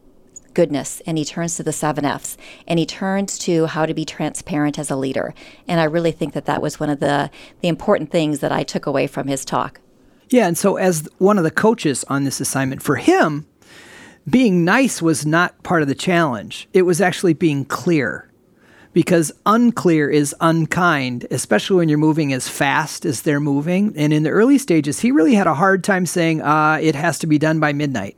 goodness 0.60 1.02
and 1.06 1.18
he 1.18 1.24
turns 1.24 1.56
to 1.56 1.64
the 1.64 1.72
seven 1.72 2.04
F's 2.04 2.38
and 2.68 2.78
he 2.78 2.86
turns 2.86 3.40
to 3.40 3.66
how 3.68 3.86
to 3.86 3.94
be 3.94 4.04
transparent 4.04 4.78
as 4.78 4.92
a 4.92 4.96
leader. 4.98 5.34
And 5.70 5.80
I 5.80 5.86
really 5.86 6.12
think 6.12 6.34
that 6.34 6.48
that 6.48 6.62
was 6.62 6.82
one 6.82 6.90
of 6.90 7.00
the, 7.00 7.32
the 7.62 7.70
important 7.70 8.12
things 8.12 8.42
that 8.42 8.52
I 8.52 8.64
took 8.64 8.86
away 8.86 9.08
from 9.08 9.28
his 9.28 9.46
talk. 9.46 9.80
Yeah, 10.28 10.48
and 10.48 10.58
so 10.58 10.76
as 10.76 11.08
one 11.18 11.38
of 11.38 11.46
the 11.46 11.50
coaches 11.66 12.04
on 12.10 12.26
this 12.26 12.42
assignment, 12.42 12.84
for 12.84 12.98
him, 12.98 13.48
being 14.30 14.66
nice 14.66 15.02
was 15.02 15.26
not 15.26 15.64
part 15.64 15.82
of 15.82 15.88
the 15.88 15.96
challenge. 15.96 16.68
It 16.74 16.82
was 16.82 17.00
actually 17.00 17.36
being 17.36 17.64
clear. 17.64 18.30
Because 18.92 19.32
unclear 19.46 20.10
is 20.10 20.36
unkind, 20.42 21.26
especially 21.32 21.78
when 21.78 21.88
you're 21.88 21.98
moving 21.98 22.34
as 22.34 22.50
fast 22.50 23.06
as 23.06 23.22
they're 23.22 23.40
moving. 23.40 23.94
And 23.96 24.12
in 24.12 24.24
the 24.24 24.32
early 24.32 24.58
stages, 24.58 25.00
he 25.00 25.12
really 25.12 25.36
had 25.36 25.48
a 25.48 25.54
hard 25.54 25.86
time 25.86 26.06
saying, 26.06 26.42
uh, 26.42 26.80
it 26.82 26.96
has 26.96 27.18
to 27.20 27.28
be 27.28 27.38
done 27.38 27.62
by 27.62 27.72
midnight 27.72 28.18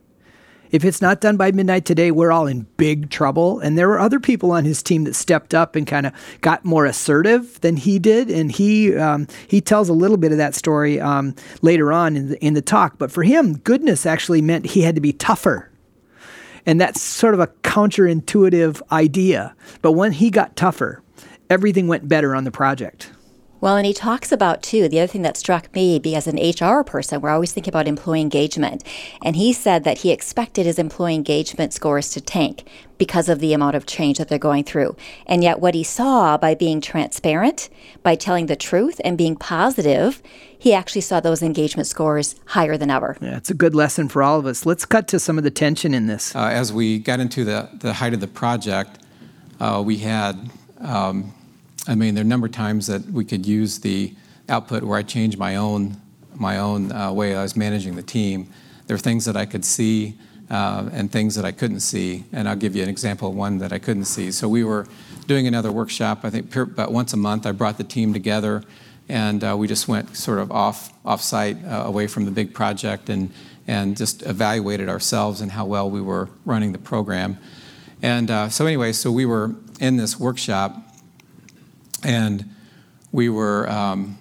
if 0.71 0.85
it's 0.85 1.01
not 1.01 1.21
done 1.21 1.37
by 1.37 1.51
midnight 1.51 1.85
today, 1.85 2.11
we're 2.11 2.31
all 2.31 2.47
in 2.47 2.65
big 2.77 3.09
trouble. 3.09 3.59
And 3.59 3.77
there 3.77 3.87
were 3.87 3.99
other 3.99 4.19
people 4.19 4.51
on 4.51 4.65
his 4.65 4.81
team 4.81 5.03
that 5.03 5.15
stepped 5.15 5.53
up 5.53 5.75
and 5.75 5.85
kind 5.85 6.05
of 6.05 6.13
got 6.41 6.63
more 6.63 6.85
assertive 6.85 7.59
than 7.61 7.77
he 7.77 7.99
did. 7.99 8.31
And 8.31 8.51
he 8.51 8.95
um, 8.95 9.27
he 9.47 9.61
tells 9.61 9.89
a 9.89 9.93
little 9.93 10.17
bit 10.17 10.31
of 10.31 10.37
that 10.37 10.55
story 10.55 10.99
um, 10.99 11.35
later 11.61 11.91
on 11.91 12.15
in 12.15 12.29
the, 12.29 12.45
in 12.45 12.53
the 12.53 12.61
talk. 12.61 12.97
But 12.97 13.11
for 13.11 13.23
him, 13.23 13.57
goodness 13.57 14.05
actually 14.05 14.41
meant 14.41 14.65
he 14.65 14.81
had 14.81 14.95
to 14.95 15.01
be 15.01 15.13
tougher. 15.13 15.69
And 16.65 16.79
that's 16.79 17.01
sort 17.01 17.33
of 17.33 17.39
a 17.39 17.47
counterintuitive 17.47 18.81
idea. 18.91 19.55
But 19.81 19.93
when 19.93 20.11
he 20.11 20.29
got 20.29 20.55
tougher, 20.55 21.01
everything 21.49 21.87
went 21.87 22.07
better 22.07 22.35
on 22.35 22.43
the 22.43 22.51
project. 22.51 23.11
Well, 23.61 23.77
and 23.77 23.85
he 23.85 23.93
talks 23.93 24.31
about, 24.31 24.63
too, 24.63 24.89
the 24.89 24.99
other 24.99 25.07
thing 25.07 25.21
that 25.21 25.37
struck 25.37 25.71
me, 25.75 25.99
because 25.99 26.25
as 26.25 26.33
an 26.33 26.67
HR 26.67 26.83
person, 26.83 27.21
we're 27.21 27.29
always 27.29 27.51
thinking 27.51 27.71
about 27.71 27.87
employee 27.87 28.19
engagement. 28.19 28.83
And 29.23 29.35
he 29.35 29.53
said 29.53 29.83
that 29.83 29.99
he 29.99 30.11
expected 30.11 30.65
his 30.65 30.79
employee 30.79 31.13
engagement 31.13 31.71
scores 31.71 32.09
to 32.11 32.21
tank 32.21 32.63
because 32.97 33.29
of 33.29 33.39
the 33.39 33.53
amount 33.53 33.75
of 33.75 33.85
change 33.85 34.17
that 34.17 34.29
they're 34.29 34.39
going 34.39 34.63
through. 34.63 34.95
And 35.27 35.43
yet, 35.43 35.59
what 35.59 35.75
he 35.75 35.83
saw 35.83 36.37
by 36.37 36.55
being 36.55 36.81
transparent, 36.81 37.69
by 38.01 38.15
telling 38.15 38.47
the 38.47 38.55
truth 38.55 38.99
and 39.03 39.15
being 39.15 39.35
positive, 39.35 40.23
he 40.57 40.73
actually 40.73 41.01
saw 41.01 41.19
those 41.19 41.43
engagement 41.43 41.85
scores 41.85 42.35
higher 42.47 42.77
than 42.77 42.89
ever. 42.89 43.15
Yeah, 43.21 43.37
it's 43.37 43.51
a 43.51 43.55
good 43.55 43.75
lesson 43.75 44.09
for 44.09 44.23
all 44.23 44.39
of 44.39 44.47
us. 44.47 44.65
Let's 44.65 44.85
cut 44.85 45.07
to 45.09 45.19
some 45.19 45.37
of 45.37 45.43
the 45.43 45.51
tension 45.51 45.93
in 45.93 46.07
this. 46.07 46.35
Uh, 46.35 46.47
as 46.47 46.73
we 46.73 46.97
got 46.97 47.19
into 47.19 47.43
the, 47.43 47.69
the 47.73 47.93
height 47.93 48.15
of 48.15 48.21
the 48.21 48.27
project, 48.27 48.97
uh, 49.59 49.83
we 49.85 49.97
had. 49.97 50.49
Um, 50.79 51.35
I 51.91 51.95
mean, 51.95 52.15
there 52.15 52.21
are 52.21 52.25
a 52.25 52.27
number 52.29 52.47
of 52.47 52.53
times 52.53 52.87
that 52.87 53.03
we 53.07 53.25
could 53.25 53.45
use 53.45 53.79
the 53.79 54.15
output 54.47 54.81
where 54.81 54.97
I 54.97 55.03
changed 55.03 55.37
my 55.37 55.57
own 55.57 55.97
my 56.33 56.57
own 56.57 56.89
uh, 56.93 57.11
way 57.11 57.35
I 57.35 57.43
was 57.43 57.57
managing 57.57 57.97
the 57.97 58.01
team. 58.01 58.49
There 58.87 58.95
are 58.95 58.97
things 58.97 59.25
that 59.25 59.35
I 59.35 59.45
could 59.45 59.65
see 59.65 60.17
uh, 60.49 60.89
and 60.93 61.11
things 61.11 61.35
that 61.35 61.43
I 61.43 61.51
couldn't 61.51 61.81
see, 61.81 62.23
and 62.31 62.47
I'll 62.47 62.55
give 62.55 62.77
you 62.77 62.81
an 62.81 62.87
example 62.87 63.27
of 63.27 63.35
one 63.35 63.57
that 63.57 63.73
I 63.73 63.77
couldn't 63.77 64.05
see. 64.05 64.31
So 64.31 64.47
we 64.47 64.63
were 64.63 64.87
doing 65.27 65.47
another 65.47 65.69
workshop. 65.69 66.21
I 66.23 66.29
think 66.29 66.55
about 66.55 66.93
once 66.93 67.11
a 67.11 67.17
month. 67.17 67.45
I 67.45 67.51
brought 67.51 67.77
the 67.77 67.83
team 67.83 68.13
together, 68.13 68.63
and 69.09 69.43
uh, 69.43 69.57
we 69.57 69.67
just 69.67 69.89
went 69.89 70.15
sort 70.15 70.39
of 70.39 70.49
off 70.49 70.93
off 71.03 71.21
site, 71.21 71.57
uh, 71.65 71.83
away 71.85 72.07
from 72.07 72.23
the 72.23 72.31
big 72.31 72.53
project, 72.53 73.09
and 73.09 73.33
and 73.67 73.97
just 73.97 74.21
evaluated 74.21 74.87
ourselves 74.87 75.41
and 75.41 75.51
how 75.51 75.65
well 75.65 75.89
we 75.89 75.99
were 75.99 76.29
running 76.45 76.71
the 76.71 76.79
program. 76.79 77.37
And 78.01 78.31
uh, 78.31 78.47
so 78.47 78.65
anyway, 78.65 78.93
so 78.93 79.11
we 79.11 79.25
were 79.25 79.55
in 79.81 79.97
this 79.97 80.17
workshop 80.17 80.87
and 82.03 82.49
we 83.11 83.29
were, 83.29 83.69
um, 83.69 84.17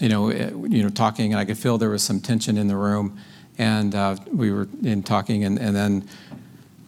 you 0.00 0.08
know, 0.08 0.30
eh, 0.30 0.50
you 0.68 0.82
know, 0.82 0.90
talking, 0.90 1.32
and 1.32 1.40
I 1.40 1.44
could 1.44 1.58
feel 1.58 1.78
there 1.78 1.90
was 1.90 2.02
some 2.02 2.20
tension 2.20 2.56
in 2.56 2.68
the 2.68 2.76
room, 2.76 3.18
and 3.58 3.94
uh, 3.94 4.16
we 4.32 4.52
were 4.52 4.68
in 4.82 5.02
talking, 5.02 5.44
and, 5.44 5.58
and 5.58 5.74
then 5.74 6.08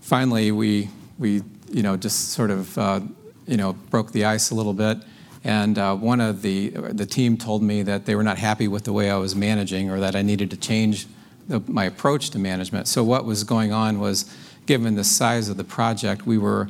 finally 0.00 0.50
we 0.53 0.88
we 1.18 1.42
you 1.70 1.83
know 1.83 1.96
just 1.96 2.31
sort 2.31 2.50
of 2.50 2.76
uh, 2.79 3.00
you 3.46 3.57
know 3.57 3.72
broke 3.90 4.12
the 4.12 4.24
ice 4.24 4.50
a 4.50 4.55
little 4.55 4.72
bit, 4.72 4.98
and 5.44 5.79
uh, 5.79 5.94
one 5.94 6.20
of 6.20 6.42
the 6.42 6.70
the 6.70 7.07
team 7.07 7.37
told 7.37 7.62
me 7.62 7.83
that 7.83 8.07
they 8.07 8.14
were 8.14 8.24
not 8.24 8.38
happy 8.38 8.68
with 8.68 8.85
the 8.85 8.92
way 8.92 9.11
I 9.11 9.16
was 9.16 9.35
managing, 9.35 9.90
or 9.90 10.00
that 10.00 10.14
I 10.14 10.22
needed 10.22 10.50
to 10.50 10.57
change 10.57 11.07
the, 11.48 11.61
my 11.66 11.85
approach 11.85 12.31
to 12.31 12.38
management. 12.38 12.87
So 12.87 13.03
what 13.03 13.24
was 13.24 13.44
going 13.44 13.72
on 13.72 13.98
was, 13.98 14.33
given 14.66 14.94
the 14.94 15.05
size 15.05 15.48
of 15.48 15.57
the 15.57 15.64
project, 15.64 16.26
we 16.26 16.38
were 16.38 16.68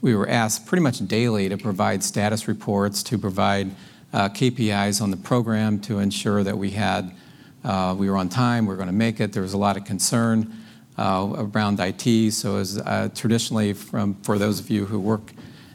we 0.00 0.14
were 0.14 0.28
asked 0.28 0.66
pretty 0.66 0.82
much 0.82 1.06
daily 1.06 1.48
to 1.48 1.56
provide 1.56 2.02
status 2.04 2.48
reports, 2.48 3.02
to 3.04 3.18
provide 3.18 3.70
uh, 4.12 4.28
KPIs 4.28 5.02
on 5.02 5.10
the 5.10 5.16
program 5.16 5.80
to 5.80 5.98
ensure 5.98 6.42
that 6.44 6.56
we 6.56 6.70
had 6.70 7.12
uh, 7.64 7.94
we 7.98 8.08
were 8.08 8.16
on 8.16 8.28
time, 8.28 8.64
we 8.64 8.68
were 8.68 8.76
going 8.76 8.88
to 8.88 8.94
make 8.94 9.20
it. 9.20 9.32
There 9.32 9.42
was 9.42 9.52
a 9.52 9.58
lot 9.58 9.76
of 9.76 9.84
concern 9.84 10.54
uh, 10.96 11.48
around 11.52 11.80
IT. 11.80 12.32
So 12.32 12.56
as 12.56 12.78
uh, 12.78 13.08
traditionally, 13.14 13.72
from 13.72 14.14
for 14.22 14.38
those 14.38 14.60
of 14.60 14.70
you 14.70 14.86
who 14.86 15.00
work 15.00 15.32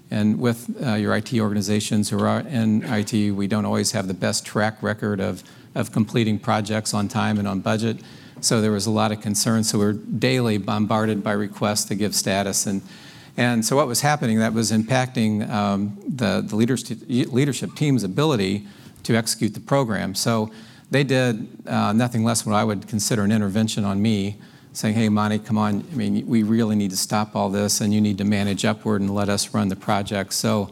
and 0.09 0.39
with 0.39 0.75
uh, 0.85 0.93
your 0.93 1.15
IT 1.15 1.33
organizations 1.39 2.09
who 2.09 2.19
are 2.19 2.39
in 2.41 2.83
IT, 2.83 3.31
we 3.31 3.47
don't 3.47 3.65
always 3.65 3.91
have 3.91 4.07
the 4.07 4.13
best 4.13 4.45
track 4.45 4.81
record 4.81 5.19
of 5.19 5.43
of 5.75 5.91
completing 5.91 6.37
projects 6.37 6.93
on 6.93 7.07
time 7.07 7.39
and 7.39 7.47
on 7.47 7.59
budget. 7.59 7.97
So 8.41 8.61
there 8.61 8.71
was 8.71 8.85
a 8.85 8.91
lot 8.91 9.11
of 9.11 9.21
concern. 9.21 9.63
So 9.63 9.79
we're 9.79 9.93
daily 9.93 10.57
bombarded 10.57 11.23
by 11.23 11.31
requests 11.31 11.85
to 11.85 11.95
give 11.95 12.13
status 12.13 12.67
and 12.67 12.81
and 13.37 13.65
so 13.65 13.75
what 13.75 13.87
was 13.87 14.01
happening 14.01 14.39
that 14.39 14.53
was 14.53 14.71
impacting 14.71 15.49
um, 15.49 15.97
the, 16.07 16.41
the 16.41 16.55
leadership 16.55 17.75
team's 17.75 18.03
ability 18.03 18.67
to 19.03 19.15
execute 19.15 19.53
the 19.53 19.59
program. 19.59 20.13
So 20.15 20.51
they 20.91 21.03
did 21.03 21.47
uh, 21.67 21.93
nothing 21.93 22.23
less 22.23 22.43
than 22.43 22.53
what 22.53 22.59
I 22.59 22.63
would 22.63 22.87
consider 22.87 23.23
an 23.23 23.31
intervention 23.31 23.83
on 23.83 24.01
me, 24.01 24.37
saying, 24.73 24.95
hey, 24.95 25.09
Monty, 25.09 25.39
come 25.39 25.57
on, 25.57 25.83
I 25.91 25.95
mean, 25.95 26.25
we 26.27 26.43
really 26.43 26.75
need 26.75 26.91
to 26.91 26.97
stop 26.97 27.35
all 27.35 27.49
this 27.49 27.81
and 27.81 27.93
you 27.93 28.01
need 28.01 28.19
to 28.19 28.23
manage 28.23 28.65
upward 28.65 29.01
and 29.01 29.13
let 29.13 29.29
us 29.29 29.53
run 29.53 29.67
the 29.67 29.75
project. 29.75 30.33
So 30.33 30.69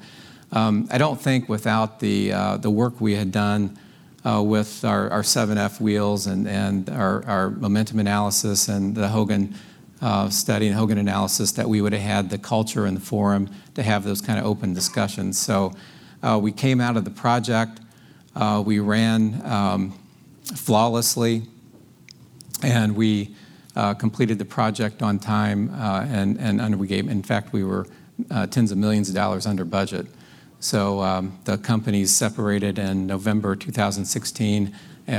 um, 0.51 0.87
I 0.91 0.97
don't 0.97 1.19
think 1.19 1.49
without 1.49 1.99
the, 1.99 2.31
uh, 2.31 2.57
the 2.57 2.69
work 2.69 3.01
we 3.01 3.15
had 3.15 3.31
done 3.31 3.77
uh, 4.23 4.43
with 4.43 4.85
our, 4.85 5.09
our 5.09 5.21
7F 5.21 5.81
wheels 5.81 6.27
and, 6.27 6.47
and 6.47 6.89
our, 6.89 7.25
our 7.25 7.49
momentum 7.49 7.99
analysis 7.99 8.67
and 8.67 8.95
the 8.95 9.07
Hogan 9.07 9.55
uh, 10.01 10.29
study 10.29 10.67
and 10.67 10.75
Hogan 10.75 10.97
analysis 10.97 11.51
that 11.53 11.69
we 11.69 11.81
would 11.81 11.93
have 11.93 12.01
had 12.01 12.29
the 12.29 12.37
culture 12.37 12.85
and 12.85 12.97
the 12.97 13.01
forum 13.01 13.49
to 13.75 13.83
have 13.83 14.03
those 14.03 14.21
kind 14.21 14.39
of 14.39 14.45
open 14.45 14.73
discussions. 14.73 15.37
So 15.37 15.73
uh, 16.23 16.39
we 16.41 16.51
came 16.51 16.81
out 16.81 16.97
of 16.97 17.05
the 17.05 17.11
project, 17.11 17.79
uh, 18.35 18.63
we 18.65 18.79
ran 18.79 19.41
um, 19.45 19.99
flawlessly, 20.55 21.43
and 22.63 22.95
we 22.95 23.35
uh, 23.75 23.93
completed 23.93 24.37
the 24.37 24.45
project 24.45 25.01
on 25.01 25.19
time 25.19 25.73
uh, 25.73 26.05
and, 26.07 26.39
and 26.39 26.59
under 26.59 26.77
we 26.77 26.87
gave, 26.87 27.07
in 27.07 27.23
fact, 27.23 27.53
we 27.53 27.63
were 27.63 27.87
uh, 28.29 28.45
tens 28.47 28.71
of 28.71 28.77
millions 28.77 29.09
of 29.09 29.15
dollars 29.15 29.45
under 29.45 29.65
budget. 29.65 30.05
So 30.59 31.01
um, 31.01 31.39
the 31.45 31.57
companies 31.57 32.13
separated 32.13 32.77
in 32.77 33.07
November 33.07 33.55
2016 33.55 34.75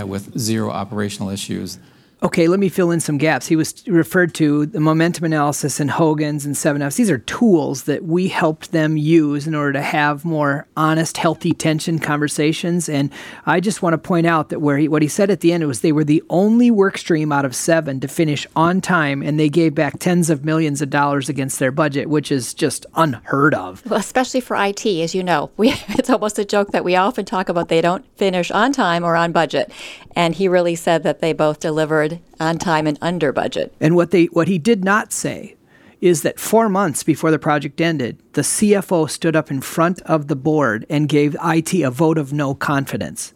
with 0.07 0.39
zero 0.39 0.71
operational 0.71 1.29
issues. 1.29 1.79
Okay, 2.25 2.47
let 2.47 2.61
me 2.61 2.69
fill 2.69 2.93
in 2.93 3.01
some 3.01 3.19
gaps. 3.19 3.49
He 3.49 3.57
was 3.57 3.85
referred 3.89 4.33
to 4.35 4.67
the 4.67 4.79
momentum 4.79 5.25
analysis 5.25 5.81
and 5.81 5.91
Hogan's 5.91 6.47
and 6.47 6.55
7Fs. 6.55 6.95
These 6.95 7.11
are 7.11 7.19
tools 7.19 7.83
that 7.85 8.05
we 8.05 8.29
helped 8.29 8.71
them 8.71 8.97
use 8.97 9.49
in 9.49 9.57
order 9.57 9.73
to 9.73 9.83
have 9.83 10.25
more 10.25 10.69
honest, 10.77 11.17
healthy 11.17 11.53
tension 11.53 11.99
conversations. 11.99 12.89
And 12.89 13.11
I 13.45 13.59
just 13.59 13.83
want 13.83 13.95
to 13.95 13.99
point 13.99 14.29
out 14.29 14.51
that 14.51 14.61
where 14.61 14.79
he, 14.79 14.87
what 14.87 15.03
he 15.03 15.09
said 15.09 15.31
at 15.31 15.41
the 15.41 15.53
end 15.53 15.67
was 15.67 15.81
they 15.81 15.91
were 15.91 16.05
the 16.05 16.23
only 16.31 16.71
work 16.71 16.97
stream 16.97 17.33
out 17.33 17.45
of 17.45 17.57
seven 17.57 17.99
to 17.99 18.07
finish 18.07 18.47
on 18.55 18.81
time, 18.81 19.21
and 19.21 19.41
they 19.41 19.49
gave 19.49 19.75
back 19.75 19.99
tens 19.99 20.31
of 20.31 20.45
millions 20.45 20.81
of 20.81 20.91
dollars 20.91 21.29
against 21.29 21.59
their 21.59 21.73
budget, 21.73 22.09
which 22.09 22.31
is 22.31 22.55
just 22.55 22.87
unheard 22.95 23.53
of. 23.53 23.85
Well, 23.91 23.99
especially 23.99 24.41
for 24.41 24.57
IT, 24.57 24.87
as 24.87 25.13
you 25.13 25.25
know, 25.25 25.51
we, 25.57 25.71
it's 25.89 26.11
almost 26.11 26.39
a 26.39 26.45
joke 26.45 26.71
that 26.71 26.85
we 26.85 26.95
often 26.95 27.25
talk 27.25 27.49
about 27.49 27.67
they 27.67 27.81
don't 27.81 28.07
finish 28.17 28.53
on 28.53 28.73
time 28.73 29.03
or 29.03 29.17
on 29.17 29.33
budget. 29.33 29.73
And 30.15 30.37
he 30.37 30.47
really 30.47 30.77
said 30.77 31.03
that 31.03 31.21
they 31.21 31.33
both 31.33 31.59
delivered 31.59 32.12
on 32.41 32.59
time 32.59 32.87
and 32.87 32.99
under 33.01 33.33
budget. 33.33 33.75
And 33.81 33.95
what 33.95 34.11
they 34.11 34.27
what 34.27 34.49
he 34.49 34.59
did 34.59 34.85
not 34.85 35.13
say 35.13 35.57
is 36.01 36.23
that 36.23 36.41
4 36.41 36.69
months 36.69 37.05
before 37.05 37.31
the 37.31 37.39
project 37.39 37.81
ended, 37.81 38.21
the 38.33 38.43
CFO 38.43 39.09
stood 39.09 39.37
up 39.37 39.53
in 39.53 39.61
front 39.61 40.01
of 40.03 40.27
the 40.27 40.35
board 40.35 40.85
and 40.91 41.09
gave 41.09 41.37
IT 41.45 41.75
a 41.75 41.91
vote 41.91 42.19
of 42.19 42.33
no 42.33 42.55
confidence. 42.55 43.33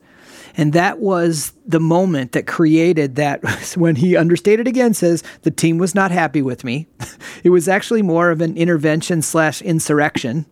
And 0.57 0.73
that 0.73 0.99
was 0.99 1.53
the 1.67 1.81
moment 1.81 2.33
that 2.33 2.47
created 2.47 3.17
that 3.17 3.45
when 3.77 3.97
he 3.97 4.17
understated 4.17 4.67
again 4.67 4.95
says 4.95 5.23
the 5.43 5.51
team 5.51 5.79
was 5.79 5.95
not 5.95 6.11
happy 6.11 6.43
with 6.43 6.65
me. 6.65 6.89
it 7.45 7.51
was 7.51 7.69
actually 7.69 8.03
more 8.03 8.31
of 8.31 8.41
an 8.41 8.57
intervention 8.57 9.23
slash 9.23 9.61
insurrection. 9.63 10.47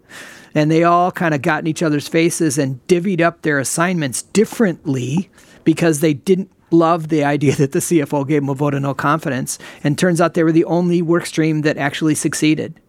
And 0.54 0.70
they 0.70 0.84
all 0.84 1.10
kind 1.10 1.34
of 1.34 1.42
got 1.42 1.60
in 1.60 1.66
each 1.66 1.82
other's 1.82 2.06
faces 2.06 2.58
and 2.58 2.86
divvied 2.86 3.20
up 3.20 3.42
their 3.42 3.58
assignments 3.58 4.22
differently 4.22 5.30
because 5.64 6.00
they 6.00 6.14
didn't 6.14 6.50
love 6.74 7.08
the 7.08 7.24
idea 7.24 7.54
that 7.56 7.72
the 7.72 7.78
CFO 7.78 8.26
gave 8.26 8.42
them 8.42 8.48
a 8.48 8.54
vote 8.54 8.74
of 8.74 8.82
no 8.82 8.94
confidence. 8.94 9.58
And 9.82 9.98
turns 9.98 10.20
out 10.20 10.34
they 10.34 10.44
were 10.44 10.52
the 10.52 10.64
only 10.64 11.02
work 11.02 11.26
stream 11.26 11.62
that 11.62 11.78
actually 11.78 12.14
succeeded. 12.14 12.80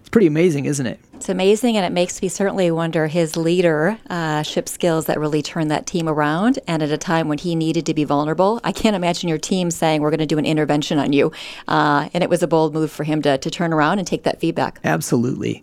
It's 0.00 0.08
pretty 0.08 0.26
amazing, 0.26 0.64
isn't 0.64 0.86
it? 0.86 0.98
It's 1.14 1.28
amazing, 1.28 1.76
and 1.76 1.86
it 1.86 1.92
makes 1.92 2.20
me 2.20 2.26
certainly 2.26 2.68
wonder 2.72 3.06
his 3.06 3.36
leadership 3.36 4.00
uh, 4.10 4.42
ship 4.42 4.68
skills 4.68 5.06
that 5.06 5.20
really 5.20 5.40
turned 5.40 5.70
that 5.70 5.86
team 5.86 6.08
around. 6.08 6.58
And 6.66 6.82
at 6.82 6.90
a 6.90 6.98
time 6.98 7.28
when 7.28 7.38
he 7.38 7.54
needed 7.54 7.86
to 7.86 7.94
be 7.94 8.02
vulnerable, 8.02 8.60
I 8.64 8.72
can't 8.72 8.96
imagine 8.96 9.28
your 9.28 9.38
team 9.38 9.70
saying, 9.70 10.02
We're 10.02 10.10
going 10.10 10.18
to 10.18 10.26
do 10.26 10.38
an 10.38 10.44
intervention 10.44 10.98
on 10.98 11.12
you. 11.12 11.30
Uh, 11.68 12.08
and 12.12 12.24
it 12.24 12.28
was 12.28 12.42
a 12.42 12.48
bold 12.48 12.74
move 12.74 12.90
for 12.90 13.04
him 13.04 13.22
to, 13.22 13.38
to 13.38 13.50
turn 13.50 13.72
around 13.72 14.00
and 14.00 14.08
take 14.08 14.24
that 14.24 14.40
feedback. 14.40 14.80
Absolutely. 14.82 15.62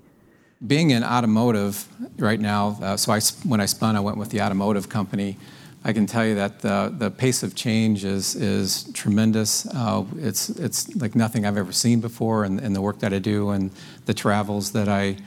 Being 0.65 0.91
in 0.91 1.03
automotive 1.03 1.86
right 2.17 2.39
now, 2.39 2.77
uh, 2.82 2.95
so 2.95 3.12
I, 3.12 3.19
when 3.45 3.60
I 3.60 3.65
spun, 3.65 3.97
I 3.97 3.99
went 3.99 4.15
with 4.15 4.29
the 4.29 4.41
automotive 4.41 4.88
company. 4.88 5.38
I 5.83 5.93
can 5.93 6.05
tell 6.05 6.25
you 6.25 6.35
that 6.35 6.59
the, 6.59 6.93
the 6.95 7.09
pace 7.09 7.41
of 7.41 7.55
change 7.55 8.03
is, 8.03 8.35
is 8.35 8.91
tremendous. 8.93 9.65
Uh, 9.65 10.03
it's, 10.17 10.49
it's 10.49 10.93
like 10.95 11.15
nothing 11.15 11.45
I've 11.45 11.57
ever 11.57 11.71
seen 11.71 12.01
before 12.01 12.43
in, 12.43 12.59
in 12.59 12.73
the 12.73 12.81
work 12.81 12.99
that 12.99 13.13
I 13.13 13.19
do 13.19 13.51
and 13.51 13.71
the 14.05 14.13
travels 14.13 14.73
that 14.73 14.89
I 14.89 15.17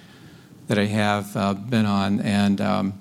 that 0.68 0.78
I 0.78 0.86
have 0.86 1.36
uh, 1.36 1.54
been 1.54 1.86
on, 1.86 2.20
and 2.20 2.60
um, 2.60 2.94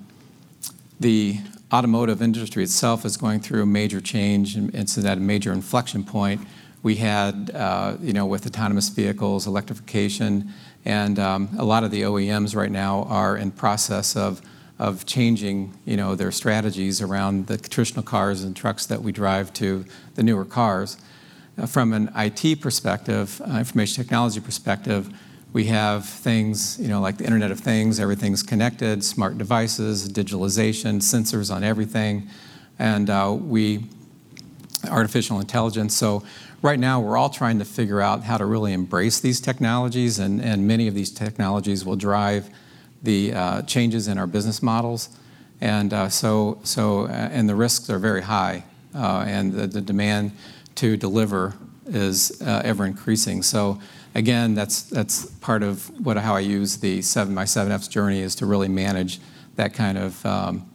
the 1.00 1.38
automotive 1.72 2.20
industry 2.20 2.62
itself 2.62 3.04
is 3.04 3.16
going 3.16 3.40
through 3.40 3.62
a 3.62 3.66
major 3.66 4.00
change, 4.00 4.56
and 4.56 4.74
it's 4.74 4.98
at 4.98 5.16
a 5.16 5.20
major 5.20 5.52
inflection 5.52 6.04
point. 6.04 6.40
We 6.82 6.96
had, 6.96 7.50
uh, 7.54 7.96
you 8.00 8.12
know, 8.12 8.26
with 8.26 8.44
autonomous 8.46 8.88
vehicles, 8.88 9.46
electrification, 9.46 10.52
and 10.84 11.18
um, 11.18 11.48
a 11.56 11.64
lot 11.64 11.84
of 11.84 11.90
the 11.90 12.02
OEMs 12.02 12.56
right 12.56 12.70
now 12.70 13.04
are 13.04 13.36
in 13.36 13.52
process 13.52 14.16
of 14.16 14.42
of 14.78 15.06
changing, 15.06 15.76
you 15.84 15.96
know, 15.96 16.14
their 16.14 16.32
strategies 16.32 17.00
around 17.00 17.46
the 17.46 17.56
traditional 17.56 18.02
cars 18.02 18.42
and 18.42 18.56
trucks 18.56 18.86
that 18.86 19.02
we 19.02 19.12
drive 19.12 19.52
to 19.54 19.84
the 20.14 20.22
newer 20.22 20.44
cars. 20.44 20.96
Uh, 21.58 21.66
from 21.66 21.92
an 21.92 22.10
IT 22.16 22.60
perspective, 22.60 23.40
uh, 23.42 23.58
information 23.58 24.02
technology 24.02 24.40
perspective, 24.40 25.12
we 25.52 25.66
have 25.66 26.06
things, 26.06 26.78
you 26.80 26.88
know, 26.88 27.00
like 27.00 27.18
the 27.18 27.24
Internet 27.24 27.50
of 27.50 27.60
Things, 27.60 28.00
everything's 28.00 28.42
connected, 28.42 29.04
smart 29.04 29.36
devices, 29.36 30.08
digitalization, 30.08 30.96
sensors 30.96 31.54
on 31.54 31.62
everything, 31.62 32.28
and 32.78 33.10
uh, 33.10 33.36
we 33.38 33.84
artificial 34.90 35.38
intelligence. 35.40 35.94
So 35.94 36.24
right 36.62 36.78
now 36.78 37.00
we're 37.00 37.16
all 37.16 37.30
trying 37.30 37.58
to 37.58 37.64
figure 37.64 38.00
out 38.00 38.24
how 38.24 38.38
to 38.38 38.46
really 38.46 38.72
embrace 38.72 39.20
these 39.20 39.40
technologies, 39.40 40.18
and, 40.18 40.40
and 40.40 40.66
many 40.66 40.88
of 40.88 40.94
these 40.94 41.10
technologies 41.10 41.84
will 41.84 41.96
drive 41.96 42.48
the 43.02 43.32
uh, 43.32 43.62
changes 43.62 44.08
in 44.08 44.18
our 44.18 44.26
business 44.26 44.62
models. 44.62 45.08
And 45.60 45.92
uh, 45.92 46.08
so, 46.08 46.58
so 46.64 47.04
uh, 47.04 47.08
and 47.10 47.48
the 47.48 47.54
risks 47.54 47.88
are 47.90 47.98
very 47.98 48.22
high, 48.22 48.64
and 48.94 49.52
the, 49.52 49.80
demand 49.80 50.32
to 50.76 50.96
deliver 50.96 51.54
is 51.86 52.40
ever 52.42 52.84
increasing. 52.84 53.42
So 53.42 53.78
again, 54.14 54.54
that's 54.54 54.82
that's 54.82 55.26
part 55.26 55.62
of 55.62 55.88
what 56.04 56.16
how 56.16 56.34
I 56.34 56.40
use 56.40 56.78
the 56.78 57.02
seven 57.02 57.34
my 57.34 57.44
seven 57.44 57.72
F's 57.72 57.88
journey 57.88 58.20
is 58.20 58.34
to 58.36 58.46
really 58.46 58.68
manage 58.68 59.20
that 59.56 59.74
kind 59.74 59.98
of 59.98 60.24
um, 60.26 60.70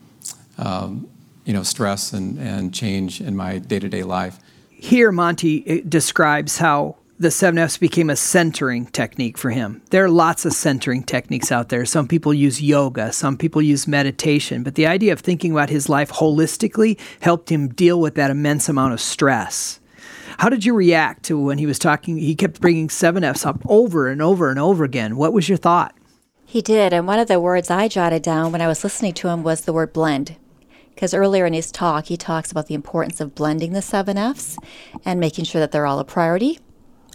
um, 0.56 1.08
you 1.44 1.52
know 1.52 1.62
stress 1.62 2.12
and, 2.12 2.38
and 2.38 2.74
change 2.74 3.20
in 3.20 3.36
my 3.36 3.58
day 3.58 3.78
to 3.78 3.88
day 3.88 4.02
life. 4.02 4.38
Here, 4.70 5.10
Monty 5.10 5.82
describes 5.82 6.58
how 6.58 6.96
the 7.20 7.32
seven 7.32 7.58
F's 7.58 7.78
became 7.78 8.10
a 8.10 8.16
centering 8.16 8.86
technique 8.86 9.36
for 9.36 9.50
him. 9.50 9.82
There 9.90 10.04
are 10.04 10.10
lots 10.10 10.44
of 10.44 10.52
centering 10.52 11.02
techniques 11.02 11.50
out 11.50 11.68
there. 11.68 11.84
Some 11.84 12.06
people 12.06 12.32
use 12.32 12.62
yoga, 12.62 13.12
some 13.12 13.36
people 13.36 13.60
use 13.60 13.88
meditation, 13.88 14.62
but 14.62 14.76
the 14.76 14.86
idea 14.86 15.12
of 15.12 15.18
thinking 15.18 15.50
about 15.50 15.68
his 15.68 15.88
life 15.88 16.12
holistically 16.12 16.96
helped 17.20 17.50
him 17.50 17.70
deal 17.70 18.00
with 18.00 18.14
that 18.14 18.30
immense 18.30 18.68
amount 18.68 18.92
of 18.92 19.00
stress. 19.00 19.80
How 20.38 20.48
did 20.48 20.64
you 20.64 20.74
react 20.74 21.24
to 21.24 21.40
when 21.40 21.58
he 21.58 21.66
was 21.66 21.80
talking? 21.80 22.18
He 22.18 22.36
kept 22.36 22.60
bringing 22.60 22.86
7Fs 22.86 23.44
up 23.44 23.60
over 23.66 24.08
and 24.08 24.22
over 24.22 24.48
and 24.48 24.58
over 24.60 24.84
again. 24.84 25.16
What 25.16 25.32
was 25.32 25.48
your 25.48 25.58
thought? 25.58 25.96
He 26.46 26.62
did. 26.62 26.92
And 26.92 27.08
one 27.08 27.18
of 27.18 27.26
the 27.26 27.40
words 27.40 27.68
I 27.68 27.88
jotted 27.88 28.22
down 28.22 28.52
when 28.52 28.60
I 28.60 28.68
was 28.68 28.84
listening 28.84 29.14
to 29.14 29.28
him 29.28 29.42
was 29.42 29.62
the 29.62 29.72
word 29.72 29.92
blend. 29.92 30.36
Because 30.94 31.12
earlier 31.12 31.46
in 31.46 31.52
his 31.52 31.72
talk, 31.72 32.06
he 32.06 32.16
talks 32.16 32.52
about 32.52 32.68
the 32.68 32.74
importance 32.74 33.20
of 33.20 33.34
blending 33.34 33.72
the 33.72 33.80
7Fs 33.80 34.56
and 35.04 35.18
making 35.18 35.44
sure 35.44 35.60
that 35.60 35.72
they're 35.72 35.86
all 35.86 35.98
a 35.98 36.04
priority 36.04 36.60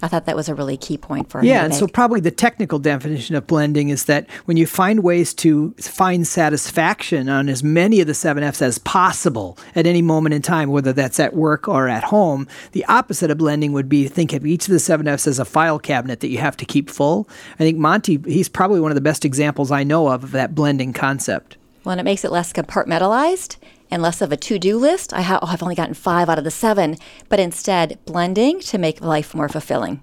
I 0.04 0.10
thought 0.10 0.26
that 0.26 0.36
was 0.36 0.50
a 0.50 0.54
really 0.54 0.76
key 0.76 0.98
point 0.98 1.30
for 1.30 1.39
him. 1.39 1.46
Yeah, 1.46 1.63
and 1.63 1.74
so 1.74 1.88
probably 1.88 2.20
the 2.20 2.30
technical 2.30 2.78
definition 2.78 3.38
of 3.38 3.48
blending 3.48 3.88
is 3.88 4.04
that 4.06 4.30
when 4.44 4.58
you 4.58 4.68
find 4.68 5.02
ways 5.02 5.34
to 5.36 5.72
find 5.80 6.28
satisfaction 6.28 7.30
on 7.30 7.48
as 7.48 7.63
many 7.63 8.02
of 8.02 8.08
the 8.08 8.13
seven 8.13 8.44
F's 8.44 8.62
as 8.62 8.78
possible 8.80 9.58
at 9.76 9.88
any 9.88 10.02
moment 10.02 10.36
in 10.36 10.42
time, 10.42 10.70
whether 10.72 10.92
that's 10.92 11.22
at 11.22 11.34
work 11.34 11.70
or 11.70 11.88
at 11.88 12.04
home, 12.04 12.50
the 12.74 12.84
opposite 12.88 13.32
of 13.32 13.38
blending 13.38 13.72
would 13.72 13.88
be 13.88 14.10
think 14.10 14.34
of 14.34 14.46
each 14.46 14.68
of 14.68 14.74
the 14.74 14.80
seven 14.80 15.08
F's 15.08 15.26
as 15.26 15.39
a 15.39 15.46
file 15.46 15.80
cabinet 15.80 16.20
that 16.20 16.28
you 16.28 16.38
have 16.38 16.58
to 16.58 16.66
keep 16.66 16.89
full. 16.89 17.30
I 17.54 17.60
think 17.60 17.78
Monty, 17.78 18.20
he's 18.26 18.50
probably 18.50 18.82
one 18.82 18.92
of 18.92 18.96
the 18.96 19.02
best 19.02 19.24
examples 19.24 19.72
I 19.72 19.86
know 19.86 20.10
of 20.10 20.26
of 20.26 20.32
that 20.32 20.54
blending 20.54 20.92
concept. 20.92 21.56
Well, 21.86 21.94
and 21.94 22.02
it 22.02 22.04
makes 22.04 22.26
it 22.26 22.32
less 22.32 22.52
compartmentalized 22.52 23.56
and 23.94 24.02
less 24.02 24.22
of 24.22 24.32
a 24.32 24.38
to 24.38 24.58
do 24.58 24.78
list. 24.78 25.14
I 25.14 25.22
have, 25.22 25.40
oh, 25.44 25.48
I've 25.48 25.62
only 25.62 25.76
gotten 25.76 25.94
five 25.94 26.28
out 26.28 26.40
of 26.40 26.44
the 26.44 26.52
seven, 26.52 26.98
but 27.30 27.40
instead 27.40 28.00
blending 28.06 28.60
to 28.62 28.80
make 28.80 29.00
life 29.02 29.36
more 29.36 29.48
fulfilling. 29.48 30.02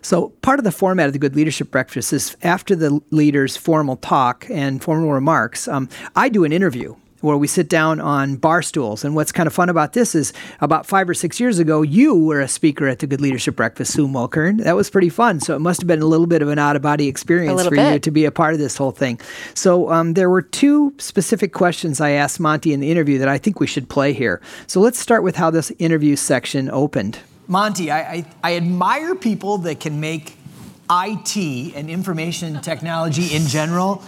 So, 0.00 0.28
part 0.42 0.60
of 0.60 0.64
the 0.64 0.70
format 0.70 1.08
of 1.08 1.12
the 1.12 1.18
Good 1.18 1.34
Leadership 1.34 1.72
Breakfast 1.72 2.12
is 2.12 2.36
after 2.42 2.76
the 2.76 3.00
leader's 3.10 3.56
formal 3.56 3.96
talk 3.96 4.46
and 4.48 4.80
formal 4.80 5.12
remarks, 5.12 5.66
um, 5.66 5.88
I 6.14 6.28
do 6.28 6.44
an 6.44 6.52
interview 6.52 6.94
where 7.20 7.36
we 7.36 7.46
sit 7.46 7.68
down 7.68 8.00
on 8.00 8.36
bar 8.36 8.62
stools. 8.62 9.04
And 9.04 9.14
what's 9.14 9.32
kind 9.32 9.46
of 9.46 9.52
fun 9.52 9.68
about 9.68 9.92
this 9.92 10.14
is 10.14 10.32
about 10.60 10.86
five 10.86 11.08
or 11.08 11.14
six 11.14 11.40
years 11.40 11.58
ago, 11.58 11.82
you 11.82 12.14
were 12.14 12.40
a 12.40 12.48
speaker 12.48 12.86
at 12.86 12.98
the 12.98 13.06
Good 13.06 13.20
Leadership 13.20 13.56
Breakfast, 13.56 13.92
Sue 13.92 14.06
Mulkern. 14.06 14.62
That 14.62 14.76
was 14.76 14.90
pretty 14.90 15.08
fun. 15.08 15.40
So 15.40 15.56
it 15.56 15.60
must 15.60 15.80
have 15.80 15.88
been 15.88 16.02
a 16.02 16.06
little 16.06 16.26
bit 16.26 16.42
of 16.42 16.48
an 16.48 16.58
out 16.58 16.76
of 16.76 16.82
body 16.82 17.08
experience 17.08 17.62
for 17.64 17.70
bit. 17.70 17.92
you 17.92 17.98
to 17.98 18.10
be 18.10 18.24
a 18.24 18.30
part 18.30 18.54
of 18.54 18.60
this 18.60 18.76
whole 18.76 18.90
thing. 18.90 19.20
So 19.54 19.90
um, 19.90 20.14
there 20.14 20.30
were 20.30 20.42
two 20.42 20.94
specific 20.98 21.52
questions 21.52 22.00
I 22.00 22.10
asked 22.10 22.40
Monty 22.40 22.72
in 22.72 22.80
the 22.80 22.90
interview 22.90 23.18
that 23.18 23.28
I 23.28 23.38
think 23.38 23.60
we 23.60 23.66
should 23.66 23.88
play 23.88 24.12
here. 24.12 24.40
So 24.66 24.80
let's 24.80 24.98
start 24.98 25.22
with 25.22 25.36
how 25.36 25.50
this 25.50 25.72
interview 25.78 26.16
section 26.16 26.70
opened. 26.70 27.18
Monty, 27.48 27.90
I, 27.90 28.00
I, 28.00 28.26
I 28.42 28.56
admire 28.56 29.14
people 29.14 29.58
that 29.58 29.80
can 29.80 30.00
make 30.00 30.36
IT 30.90 31.36
and 31.74 31.90
information 31.90 32.60
technology 32.60 33.34
in 33.34 33.46
general 33.46 34.02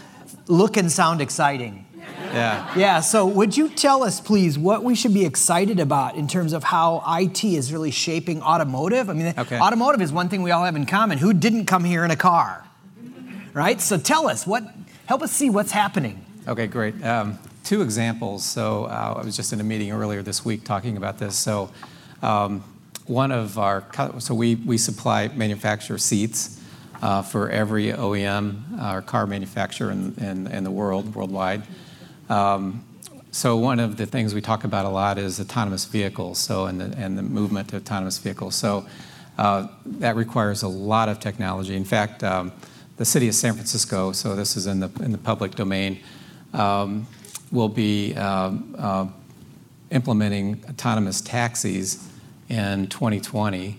look 0.49 0.77
and 0.77 0.91
sound 0.91 1.21
exciting. 1.21 1.85
Yeah. 2.33 2.77
Yeah. 2.77 3.01
So, 3.01 3.27
would 3.27 3.57
you 3.57 3.69
tell 3.69 4.03
us, 4.03 4.21
please, 4.21 4.59
what 4.59 4.85
we 4.85 4.95
should 4.95 5.15
be 5.15 5.25
excited 5.25 5.81
about 5.81 6.15
in 6.17 6.29
terms 6.29 6.53
of 6.53 6.65
how 6.65 7.03
IT 7.07 7.43
is 7.45 7.73
really 7.73 7.91
shaping 7.91 8.43
automotive? 8.43 9.09
I 9.09 9.13
mean, 9.15 9.35
okay. 9.37 9.59
automotive 9.59 10.03
is 10.03 10.13
one 10.13 10.29
thing 10.29 10.43
we 10.43 10.51
all 10.51 10.65
have 10.65 10.77
in 10.77 10.87
common. 10.87 11.19
Who 11.19 11.33
didn't 11.33 11.67
come 11.67 11.85
here 11.85 12.05
in 12.05 12.11
a 12.11 12.17
car? 12.17 12.67
Right? 13.55 13.81
So, 13.81 13.99
tell 13.99 14.29
us, 14.29 14.47
what, 14.47 14.65
help 15.07 15.23
us 15.23 15.33
see 15.33 15.51
what's 15.51 15.73
happening. 15.73 16.25
Okay, 16.47 16.67
great. 16.67 17.03
Um, 17.05 17.39
two 17.65 17.83
examples. 17.83 18.45
So, 18.45 18.85
uh, 18.85 19.15
I 19.19 19.25
was 19.25 19.37
just 19.37 19.53
in 19.53 19.61
a 19.61 19.65
meeting 19.65 19.91
earlier 19.91 20.23
this 20.23 20.45
week 20.45 20.65
talking 20.65 20.97
about 20.97 21.19
this. 21.19 21.37
So, 21.37 21.71
um, 22.23 22.63
one 23.07 23.33
of 23.33 23.59
our, 23.59 23.85
so 24.19 24.35
we, 24.35 24.57
we 24.57 24.77
supply 24.77 25.29
manufacturer 25.29 25.99
seats 25.99 26.61
uh, 27.03 27.23
for 27.23 27.51
every 27.51 27.87
OEM 27.87 28.95
or 28.95 29.03
car 29.03 29.27
manufacturer 29.27 29.91
in, 29.91 30.15
in, 30.19 30.47
in 30.49 30.65
the 30.65 30.71
world, 30.71 31.15
worldwide. 31.15 31.63
Um, 32.29 32.85
so 33.31 33.57
one 33.57 33.79
of 33.79 33.97
the 33.97 34.07
things 34.07 34.35
we 34.35 34.41
talk 34.41 34.65
about 34.65 34.87
a 34.87 34.89
lot 34.89 35.19
is 35.19 35.39
autonomous 35.39 35.85
vehicles, 35.85 36.39
so 36.39 36.67
and 36.67 36.81
the, 36.81 36.97
and 36.97 37.17
the 37.17 37.23
movement 37.23 37.69
to 37.69 37.77
autonomous 37.77 38.19
vehicles. 38.19 38.55
So 38.55 38.87
uh, 39.37 39.69
that 39.87 40.17
requires 40.17 40.63
a 40.63 40.69
lot 40.69 41.09
of 41.09 41.21
technology. 41.21 41.77
In 41.77 41.85
fact, 41.85 42.25
um, 42.25 42.53
the 42.97 43.05
city 43.05 43.29
of 43.29 43.35
San 43.35 43.55
Francisco, 43.55 44.13
so 44.13 44.35
this 44.35 44.57
is 44.57 44.67
in 44.67 44.81
the 44.81 44.91
in 45.01 45.13
the 45.13 45.19
public 45.19 45.55
domain, 45.55 46.01
um, 46.53 47.07
will 47.53 47.69
be 47.69 48.15
uh, 48.17 48.53
uh, 48.77 49.07
implementing 49.91 50.65
autonomous 50.69 51.21
taxis 51.21 52.09
in 52.49 52.89
2020. 52.89 53.79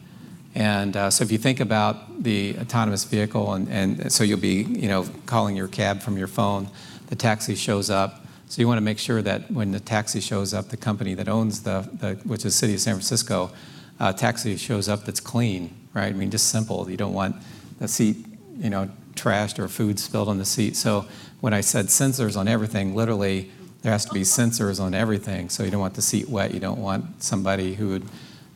And 0.56 0.96
uh, 0.96 1.10
so 1.10 1.24
if 1.24 1.32
you 1.32 1.38
think 1.38 1.60
about 1.60 2.24
the 2.24 2.56
autonomous 2.60 3.04
vehicle, 3.04 3.54
and, 3.54 3.68
and 3.68 4.12
so 4.12 4.24
you'll 4.24 4.40
be 4.40 4.64
you 4.64 4.88
know 4.88 5.06
calling 5.26 5.56
your 5.56 5.68
cab 5.68 6.02
from 6.02 6.18
your 6.18 6.28
phone, 6.28 6.70
the 7.08 7.16
taxi 7.16 7.56
shows 7.56 7.90
up 7.90 8.26
so 8.50 8.64
you 8.64 8.68
want 8.68 8.80
to 8.80 8.84
make 8.84 8.98
sure 8.98 9.22
that 9.22 9.52
when 9.52 9.72
the 9.72 9.80
taxi 9.80 10.20
shows 10.20 10.56
up, 10.56 10.70
the 10.70 10.78
company 10.78 11.14
that 11.14 11.30
owns 11.30 11.62
the, 11.62 11.88
the 11.94 12.16
which 12.28 12.44
is 12.46 12.56
City 12.56 12.74
of 12.74 12.80
San 12.80 12.96
Francisco, 12.96 13.52
uh, 14.00 14.12
taxi 14.12 14.58
shows 14.58 14.90
up 14.90 15.06
that's 15.06 15.20
clean, 15.20 15.72
right? 15.94 16.08
I 16.08 16.14
mean, 16.14 16.32
just 16.32 16.50
simple. 16.50 16.90
You 16.90 16.98
don't 16.98 17.14
want 17.14 17.36
the 17.78 17.88
seat, 17.88 18.18
you 18.58 18.72
know, 18.72 18.90
trashed 19.14 19.60
or 19.60 19.68
food 19.68 20.00
spilled 20.00 20.28
on 20.28 20.40
the 20.40 20.46
seat. 20.46 20.76
So 20.76 21.06
when 21.42 21.54
I 21.54 21.62
said 21.62 21.88
sensors 21.88 22.36
on 22.36 22.48
everything, 22.48 22.96
literally 22.96 23.52
there 23.84 23.92
has 23.92 24.06
to 24.06 24.14
be 24.14 24.22
sensors 24.22 24.82
on 24.82 24.96
everything. 24.96 25.50
So 25.50 25.64
you 25.64 25.70
don't 25.70 25.82
want 25.82 25.94
the 25.94 26.02
seat 26.02 26.28
wet. 26.28 26.52
You 26.52 26.60
don't 26.60 26.82
want 26.82 27.22
somebody 27.22 27.76
who 27.76 27.90
would, 27.90 28.06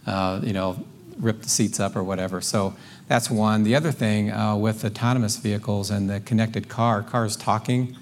uh, 0.08 0.40
you 0.42 0.54
know, 0.54 0.84
rip 1.20 1.44
the 1.44 1.50
seats 1.50 1.80
up 1.80 1.96
or 1.96 2.04
whatever. 2.04 2.42
So 2.42 2.74
that's 3.08 3.30
one. 3.30 3.62
The 3.64 3.76
other 3.76 3.92
thing 3.92 4.32
uh, 4.32 4.56
with 4.56 4.84
autonomous 4.84 5.38
vehicles 5.38 5.92
and 5.92 6.10
the 6.10 6.20
connected 6.20 6.68
car, 6.68 7.04
cars 7.04 7.36
talking 7.36 7.96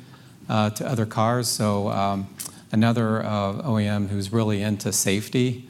to 0.52 0.88
other 0.88 1.06
cars. 1.06 1.48
So 1.48 1.88
um, 1.90 2.28
another 2.72 3.24
uh, 3.24 3.62
OEM 3.64 4.10
who's 4.10 4.34
really 4.34 4.62
into 4.62 4.92
safety 4.92 5.68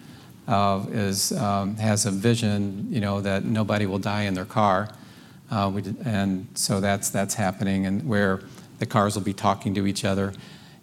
uh, 0.48 0.86
is 0.92 1.32
um, 1.34 1.76
has 1.76 2.06
a 2.06 2.12
vision, 2.12 2.88
you 2.90 3.00
know, 3.00 3.22
that 3.22 3.46
nobody 3.46 3.86
will 3.86 4.00
die 4.00 4.24
in 4.24 4.34
their 4.34 4.46
car. 4.46 4.90
Uh, 5.50 5.70
did, 5.70 5.98
and 6.06 6.48
so 6.56 6.80
that's 6.80 7.10
that's 7.10 7.36
happening, 7.36 7.86
and 7.86 8.08
where 8.08 8.42
the 8.80 8.86
cars 8.86 9.16
will 9.16 9.24
be 9.24 9.34
talking 9.34 9.76
to 9.76 9.86
each 9.86 10.04
other. 10.04 10.34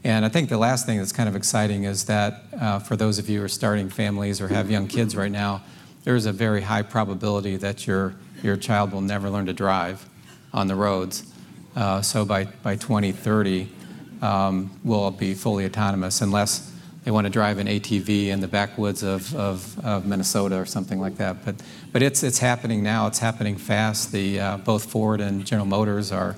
And 0.05 0.25
I 0.25 0.29
think 0.29 0.49
the 0.49 0.59
last 0.59 0.87
thing 0.87 0.99
that's 0.99 1.13
kind 1.13 1.29
of 1.29 1.35
exciting 1.35 1.85
is 1.85 2.05
that 2.05 2.45
uh, 2.61 2.79
for 2.79 2.95
those 2.95 3.19
of 3.19 3.29
you 3.29 3.41
who 3.41 3.45
are 3.45 3.49
starting 3.49 3.89
families 3.89 4.41
or 4.41 4.49
have 4.49 4.71
young 4.71 4.87
kids 4.87 5.17
right 5.17 5.33
now, 5.33 5.65
there's 6.05 6.25
a 6.25 6.33
very 6.33 6.63
high 6.63 6.83
probability 6.83 7.57
that 7.57 7.87
your 7.87 8.15
your 8.43 8.57
child 8.57 8.93
will 8.93 9.01
never 9.01 9.29
learn 9.29 9.47
to 9.47 9.53
drive 9.53 10.07
on 10.53 10.69
the 10.69 10.77
roads. 10.77 11.33
Uh, 11.75 12.01
so 12.01 12.25
by 12.25 12.45
by 12.45 12.77
2030, 12.77 13.69
um, 14.23 14.71
we'll 14.85 15.11
be 15.11 15.35
fully 15.35 15.65
autonomous 15.65 16.21
unless 16.21 16.73
they 17.05 17.11
want 17.11 17.27
to 17.27 17.31
drive 17.31 17.59
an 17.59 17.67
ATV 17.67 18.27
in 18.27 18.41
the 18.41 18.49
backwoods 18.49 19.03
of, 19.03 19.35
of, 19.35 19.79
of, 19.85 20.05
Minnesota 20.05 20.57
or 20.57 20.67
something 20.67 21.01
like 21.01 21.17
that. 21.17 21.45
But, 21.45 21.55
but 21.93 22.03
it's, 22.03 22.23
it's 22.23 22.39
happening 22.39 22.83
now. 22.83 23.07
It's 23.07 23.19
happening 23.19 23.57
fast. 23.57 24.13
The, 24.13 24.41
uh, 24.41 24.57
both 24.59 24.91
Ford 24.91 25.21
and 25.21 25.47
General 25.47 25.67
Motors 25.67 26.13
are, 26.13 26.37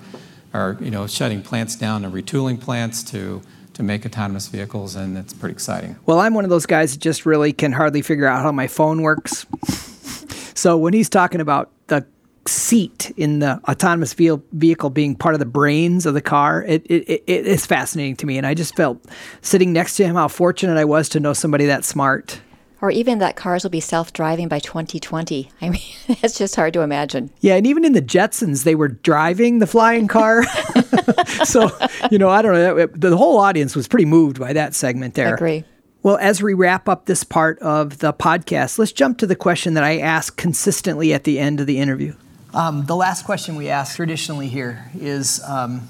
are 0.54 0.76
you 0.80 0.90
know, 0.90 1.06
shutting 1.06 1.42
plants 1.42 1.74
down 1.74 2.04
and 2.04 2.14
retooling 2.14 2.60
plants 2.60 3.02
to, 3.10 3.42
to 3.74 3.82
make 3.82 4.04
autonomous 4.04 4.46
vehicles, 4.48 4.94
and 4.94 5.16
it's 5.16 5.32
pretty 5.32 5.54
exciting. 5.54 5.96
Well, 6.06 6.20
I'm 6.20 6.34
one 6.34 6.44
of 6.44 6.50
those 6.50 6.66
guys 6.66 6.92
that 6.92 7.00
just 7.00 7.24
really 7.26 7.52
can 7.52 7.72
hardly 7.72 8.02
figure 8.02 8.26
out 8.26 8.42
how 8.42 8.52
my 8.52 8.66
phone 8.66 9.02
works. 9.02 9.46
so 10.54 10.76
when 10.76 10.92
he's 10.92 11.08
talking 11.08 11.40
about 11.40 11.70
the 11.86 12.06
seat 12.46 13.12
in 13.16 13.40
the 13.40 13.60
autonomous 13.68 14.14
vehicle 14.14 14.90
being 14.90 15.14
part 15.14 15.34
of 15.34 15.38
the 15.38 15.46
brains 15.46 16.06
of 16.06 16.14
the 16.14 16.22
car, 16.22 16.64
it, 16.64 16.84
it, 16.86 17.04
it, 17.08 17.22
it's 17.26 17.66
fascinating 17.66 18.16
to 18.16 18.26
me. 18.26 18.38
And 18.38 18.46
I 18.46 18.54
just 18.54 18.76
felt 18.76 19.04
sitting 19.42 19.72
next 19.72 19.96
to 19.96 20.04
him 20.04 20.16
how 20.16 20.28
fortunate 20.28 20.76
I 20.76 20.84
was 20.84 21.08
to 21.10 21.20
know 21.20 21.32
somebody 21.32 21.66
that 21.66 21.84
smart. 21.84 22.40
Or 22.82 22.90
even 22.90 23.18
that 23.18 23.36
cars 23.36 23.62
will 23.62 23.70
be 23.70 23.80
self 23.80 24.12
driving 24.12 24.48
by 24.48 24.58
2020. 24.58 25.50
I 25.60 25.68
mean, 25.68 25.82
it's 26.08 26.38
just 26.38 26.56
hard 26.56 26.72
to 26.72 26.80
imagine. 26.80 27.30
Yeah, 27.40 27.56
and 27.56 27.66
even 27.66 27.84
in 27.84 27.92
the 27.92 28.02
Jetsons, 28.02 28.64
they 28.64 28.74
were 28.74 28.88
driving 28.88 29.58
the 29.58 29.66
flying 29.66 30.08
car. 30.08 30.44
so, 31.44 31.70
you 32.10 32.18
know, 32.18 32.30
I 32.30 32.40
don't 32.40 32.54
know. 32.54 32.86
The 32.86 33.16
whole 33.16 33.36
audience 33.38 33.76
was 33.76 33.86
pretty 33.86 34.06
moved 34.06 34.40
by 34.40 34.54
that 34.54 34.74
segment 34.74 35.14
there. 35.14 35.28
I 35.28 35.32
agree. 35.32 35.64
Well, 36.02 36.16
as 36.16 36.42
we 36.42 36.54
wrap 36.54 36.88
up 36.88 37.04
this 37.04 37.24
part 37.24 37.58
of 37.58 37.98
the 37.98 38.14
podcast, 38.14 38.78
let's 38.78 38.92
jump 38.92 39.18
to 39.18 39.26
the 39.26 39.36
question 39.36 39.74
that 39.74 39.84
I 39.84 39.98
ask 39.98 40.34
consistently 40.38 41.12
at 41.12 41.24
the 41.24 41.38
end 41.38 41.60
of 41.60 41.66
the 41.66 41.78
interview. 41.78 42.14
Um, 42.52 42.84
the 42.86 42.96
last 42.96 43.24
question 43.24 43.54
we 43.54 43.68
ask 43.68 43.96
traditionally 43.96 44.48
here 44.48 44.90
is 44.98 45.40
um, 45.44 45.88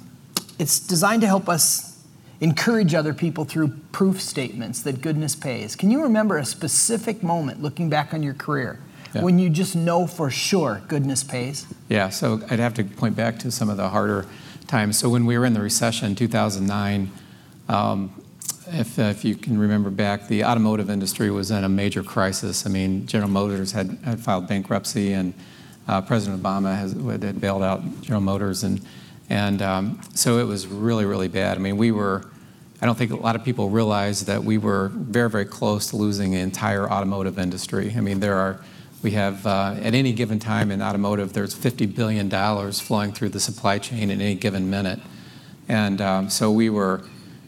it's 0.58 0.78
designed 0.78 1.22
to 1.22 1.26
help 1.26 1.48
us 1.48 2.04
encourage 2.40 2.94
other 2.94 3.14
people 3.14 3.44
through 3.44 3.68
proof 3.92 4.20
statements 4.20 4.82
that 4.82 5.00
goodness 5.00 5.34
pays. 5.34 5.74
Can 5.74 5.90
you 5.90 6.02
remember 6.02 6.36
a 6.36 6.44
specific 6.44 7.22
moment 7.22 7.62
looking 7.62 7.88
back 7.88 8.12
on 8.12 8.22
your 8.22 8.34
career 8.34 8.78
yeah. 9.14 9.22
when 9.22 9.38
you 9.38 9.48
just 9.48 9.74
know 9.74 10.06
for 10.06 10.30
sure 10.30 10.82
goodness 10.88 11.24
pays? 11.24 11.66
Yeah, 11.88 12.10
so 12.10 12.40
I'd 12.50 12.58
have 12.58 12.74
to 12.74 12.84
point 12.84 13.16
back 13.16 13.38
to 13.40 13.50
some 13.50 13.70
of 13.70 13.76
the 13.76 13.88
harder 13.88 14.26
times. 14.66 14.98
So 14.98 15.08
when 15.08 15.24
we 15.26 15.38
were 15.38 15.46
in 15.46 15.54
the 15.54 15.60
recession 15.60 16.08
in 16.08 16.14
2009, 16.14 17.10
um, 17.68 18.22
if, 18.68 18.98
uh, 18.98 19.02
if 19.02 19.24
you 19.24 19.34
can 19.34 19.58
remember 19.58 19.90
back, 19.90 20.28
the 20.28 20.44
automotive 20.44 20.90
industry 20.90 21.30
was 21.30 21.50
in 21.50 21.64
a 21.64 21.68
major 21.68 22.02
crisis. 22.02 22.66
I 22.66 22.70
mean, 22.70 23.06
General 23.06 23.30
Motors 23.30 23.72
had, 23.72 23.98
had 24.04 24.20
filed 24.20 24.46
bankruptcy 24.46 25.12
and 25.12 25.34
uh, 25.88 26.00
President 26.02 26.42
Obama 26.42 26.76
has, 26.76 26.92
had 26.92 27.40
bailed 27.40 27.62
out 27.62 27.82
General 28.02 28.20
Motors, 28.20 28.62
and 28.62 28.80
and 29.28 29.62
um, 29.62 30.00
so 30.14 30.38
it 30.38 30.44
was 30.44 30.66
really 30.66 31.04
really 31.04 31.28
bad. 31.28 31.56
I 31.56 31.60
mean, 31.60 31.76
we 31.76 31.90
were. 31.90 32.24
I 32.82 32.86
don't 32.86 32.96
think 32.96 33.10
a 33.10 33.16
lot 33.16 33.36
of 33.36 33.44
people 33.44 33.68
realize 33.68 34.24
that 34.24 34.42
we 34.42 34.56
were 34.56 34.88
very 34.88 35.28
very 35.28 35.44
close 35.44 35.88
to 35.88 35.96
losing 35.96 36.32
the 36.32 36.38
entire 36.38 36.90
automotive 36.90 37.38
industry. 37.38 37.92
I 37.96 38.00
mean, 38.00 38.20
there 38.20 38.36
are. 38.36 38.60
We 39.02 39.12
have, 39.12 39.46
uh, 39.46 39.76
at 39.80 39.94
any 39.94 40.12
given 40.12 40.38
time 40.38 40.70
in 40.70 40.82
automotive, 40.82 41.32
there's 41.32 41.54
$50 41.54 41.94
billion 41.96 42.28
flowing 42.70 43.12
through 43.12 43.30
the 43.30 43.40
supply 43.40 43.78
chain 43.78 44.10
in 44.10 44.20
any 44.20 44.34
given 44.34 44.68
minute. 44.68 45.00
And 45.70 46.02
um, 46.02 46.28
so 46.28 46.50
we 46.50 46.68
were 46.68 47.02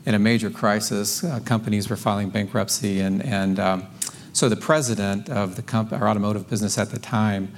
in 0.07 0.15
a 0.15 0.19
major 0.19 0.49
crisis. 0.49 1.23
Uh, 1.23 1.41
companies 1.45 1.91
were 1.91 1.97
filing 1.97 2.31
bankruptcy. 2.31 3.01
And, 3.01 3.23
and 3.23 3.59
um, 3.59 3.87
so 4.33 4.49
the 4.49 4.57
president 4.57 5.29
of 5.29 5.57
the 5.57 5.63
comp- 5.63 5.93
our 5.93 6.09
automotive 6.09 6.49
business 6.49 6.79
at 6.79 6.91
the 6.91 6.99
time 6.99 7.53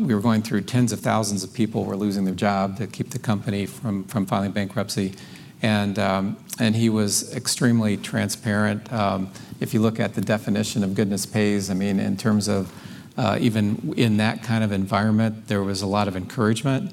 we 0.00 0.14
were 0.14 0.20
going 0.20 0.42
through 0.42 0.62
tens 0.62 0.92
of 0.92 1.00
thousands 1.00 1.42
of 1.44 1.52
people 1.52 1.84
were 1.84 1.96
losing 1.96 2.24
their 2.24 2.34
job 2.34 2.76
to 2.76 2.86
keep 2.86 3.10
the 3.10 3.18
company 3.18 3.66
from, 3.66 4.04
filing 4.04 4.52
bankruptcy. 4.52 5.14
And, 5.62 5.98
um, 5.98 6.36
and 6.58 6.74
he 6.74 6.88
was 6.88 7.34
extremely 7.34 7.96
transparent. 7.96 8.92
Um, 8.92 9.30
if 9.60 9.72
you 9.72 9.80
look 9.80 10.00
at 10.00 10.14
the 10.14 10.20
definition 10.20 10.82
of 10.82 10.94
goodness 10.94 11.24
pays, 11.24 11.70
I 11.70 11.74
mean, 11.74 12.00
in 12.00 12.16
terms 12.16 12.48
of 12.48 12.72
uh, 13.16 13.38
even 13.40 13.94
in 13.96 14.16
that 14.16 14.42
kind 14.42 14.64
of 14.64 14.72
environment, 14.72 15.46
there 15.46 15.62
was 15.62 15.82
a 15.82 15.86
lot 15.86 16.08
of 16.08 16.16
encouragement. 16.16 16.92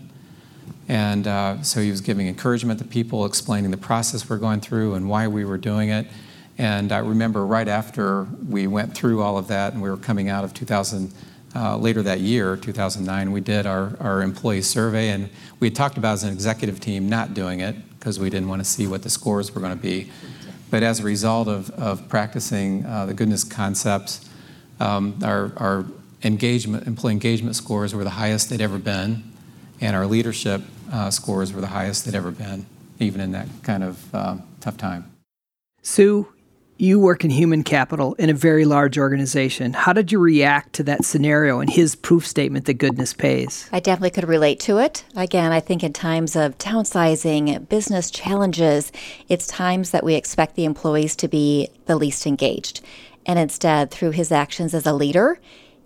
And 0.87 1.27
uh, 1.27 1.61
so 1.61 1.81
he 1.81 1.91
was 1.91 2.01
giving 2.01 2.27
encouragement 2.27 2.79
to 2.79 2.85
people, 2.85 3.25
explaining 3.25 3.71
the 3.71 3.77
process 3.77 4.29
we're 4.29 4.37
going 4.37 4.61
through 4.61 4.95
and 4.95 5.09
why 5.09 5.27
we 5.27 5.45
were 5.45 5.57
doing 5.57 5.89
it. 5.89 6.07
And 6.57 6.91
I 6.91 6.97
remember 6.97 7.45
right 7.45 7.67
after 7.67 8.27
we 8.47 8.67
went 8.67 8.93
through 8.93 9.21
all 9.21 9.37
of 9.37 9.47
that 9.47 9.73
and 9.73 9.81
we 9.81 9.89
were 9.89 9.97
coming 9.97 10.29
out 10.29 10.43
of 10.43 10.53
2000 10.53 11.11
uh, 11.55 11.77
later 11.77 12.01
that 12.03 12.19
year, 12.19 12.55
2009, 12.55 13.31
we 13.31 13.41
did 13.41 13.65
our, 13.65 13.95
our 13.99 14.21
employee 14.21 14.61
survey, 14.61 15.09
and 15.09 15.29
we 15.59 15.67
had 15.67 15.75
talked 15.75 15.97
about 15.97 16.13
as 16.13 16.23
an 16.23 16.31
executive 16.31 16.79
team 16.79 17.09
not 17.09 17.33
doing 17.33 17.59
it 17.59 17.75
because 17.97 18.19
we 18.19 18.29
didn't 18.29 18.47
want 18.47 18.61
to 18.61 18.65
see 18.65 18.87
what 18.87 19.03
the 19.03 19.09
scores 19.09 19.53
were 19.53 19.61
going 19.61 19.75
to 19.75 19.81
be. 19.81 20.11
But 20.69 20.83
as 20.83 20.99
a 20.99 21.03
result 21.03 21.47
of, 21.47 21.69
of 21.71 22.07
practicing 22.07 22.85
uh, 22.85 23.07
the 23.07 23.13
goodness 23.13 23.43
concepts, 23.43 24.29
um, 24.79 25.17
our, 25.23 25.51
our 25.57 25.85
engagement, 26.23 26.85
employee 26.85 27.13
engagement 27.13 27.55
scores 27.55 27.95
were 27.95 28.03
the 28.03 28.11
highest 28.11 28.49
they'd 28.49 28.61
ever 28.61 28.77
been, 28.77 29.23
and 29.81 29.95
our 29.95 30.05
leadership 30.05 30.61
uh, 30.91 31.09
scores 31.09 31.51
were 31.51 31.61
the 31.61 31.67
highest 31.67 32.05
they'd 32.05 32.15
ever 32.15 32.31
been, 32.31 32.65
even 32.99 33.21
in 33.21 33.31
that 33.31 33.47
kind 33.63 33.83
of 33.83 34.15
uh, 34.15 34.37
tough 34.61 34.77
time. 34.77 35.11
Sue, 35.81 36.27
you 36.79 36.97
work 36.97 37.25
in 37.25 37.29
human 37.29 37.61
capital 37.61 38.13
in 38.13 38.29
a 38.29 38.33
very 38.33 38.63
large 38.63 38.97
organization. 38.97 39.73
How 39.73 39.91
did 39.91 40.13
you 40.13 40.19
react 40.19 40.71
to 40.73 40.83
that 40.83 41.03
scenario 41.03 41.59
and 41.59 41.69
his 41.69 41.93
proof 41.93 42.25
statement 42.25 42.65
that 42.65 42.75
goodness 42.75 43.13
pays? 43.13 43.69
I 43.73 43.81
definitely 43.81 44.11
could 44.11 44.29
relate 44.29 44.61
to 44.61 44.77
it. 44.77 45.03
Again, 45.13 45.51
I 45.51 45.59
think 45.59 45.83
in 45.83 45.91
times 45.91 46.37
of 46.37 46.57
downsizing, 46.57 47.67
business 47.67 48.09
challenges, 48.09 48.93
it's 49.27 49.45
times 49.45 49.91
that 49.91 50.05
we 50.05 50.15
expect 50.15 50.55
the 50.55 50.63
employees 50.63 51.17
to 51.17 51.27
be 51.27 51.67
the 51.85 51.97
least 51.97 52.25
engaged. 52.25 52.79
And 53.25 53.37
instead, 53.37 53.91
through 53.91 54.11
his 54.11 54.31
actions 54.31 54.73
as 54.73 54.85
a 54.85 54.93
leader, 54.93 55.37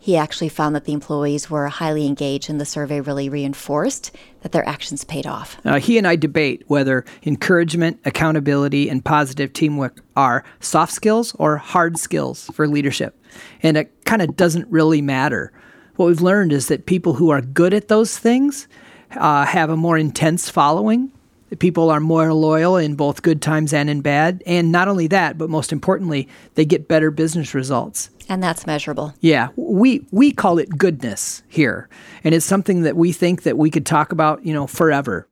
he 0.03 0.17
actually 0.17 0.49
found 0.49 0.75
that 0.75 0.83
the 0.83 0.91
employees 0.91 1.49
were 1.49 1.69
highly 1.69 2.05
engaged, 2.05 2.49
and 2.49 2.59
the 2.59 2.65
survey 2.65 2.99
really 2.99 3.29
reinforced 3.29 4.11
that 4.41 4.51
their 4.51 4.67
actions 4.67 5.05
paid 5.05 5.25
off. 5.25 5.55
Uh, 5.63 5.79
he 5.79 5.97
and 5.97 6.05
I 6.05 6.17
debate 6.17 6.61
whether 6.67 7.05
encouragement, 7.25 8.01
accountability, 8.03 8.89
and 8.89 9.05
positive 9.05 9.53
teamwork 9.53 10.01
are 10.17 10.43
soft 10.59 10.91
skills 10.91 11.33
or 11.39 11.55
hard 11.55 11.97
skills 11.97 12.49
for 12.53 12.67
leadership. 12.67 13.17
And 13.61 13.77
it 13.77 13.93
kind 14.03 14.21
of 14.21 14.35
doesn't 14.35 14.67
really 14.67 15.01
matter. 15.01 15.53
What 15.95 16.07
we've 16.07 16.19
learned 16.19 16.51
is 16.51 16.67
that 16.67 16.85
people 16.85 17.13
who 17.13 17.29
are 17.29 17.39
good 17.39 17.73
at 17.73 17.87
those 17.87 18.19
things 18.19 18.67
uh, 19.15 19.45
have 19.45 19.69
a 19.69 19.77
more 19.77 19.97
intense 19.97 20.49
following 20.49 21.13
people 21.59 21.89
are 21.89 21.99
more 21.99 22.33
loyal 22.33 22.77
in 22.77 22.95
both 22.95 23.21
good 23.21 23.41
times 23.41 23.73
and 23.73 23.89
in 23.89 24.01
bad. 24.01 24.41
And 24.45 24.71
not 24.71 24.87
only 24.87 25.07
that, 25.07 25.37
but 25.37 25.49
most 25.49 25.71
importantly, 25.71 26.27
they 26.55 26.65
get 26.65 26.87
better 26.87 27.11
business 27.11 27.53
results. 27.53 28.09
And 28.29 28.41
that's 28.41 28.65
measurable. 28.65 29.13
Yeah, 29.19 29.49
we 29.55 30.05
we 30.11 30.31
call 30.31 30.57
it 30.57 30.77
goodness 30.77 31.43
here, 31.47 31.89
and 32.23 32.33
it's 32.33 32.45
something 32.45 32.83
that 32.83 32.95
we 32.95 33.11
think 33.11 33.43
that 33.43 33.57
we 33.57 33.69
could 33.69 33.85
talk 33.85 34.11
about, 34.11 34.45
you 34.45 34.53
know, 34.53 34.67
forever. 34.67 35.27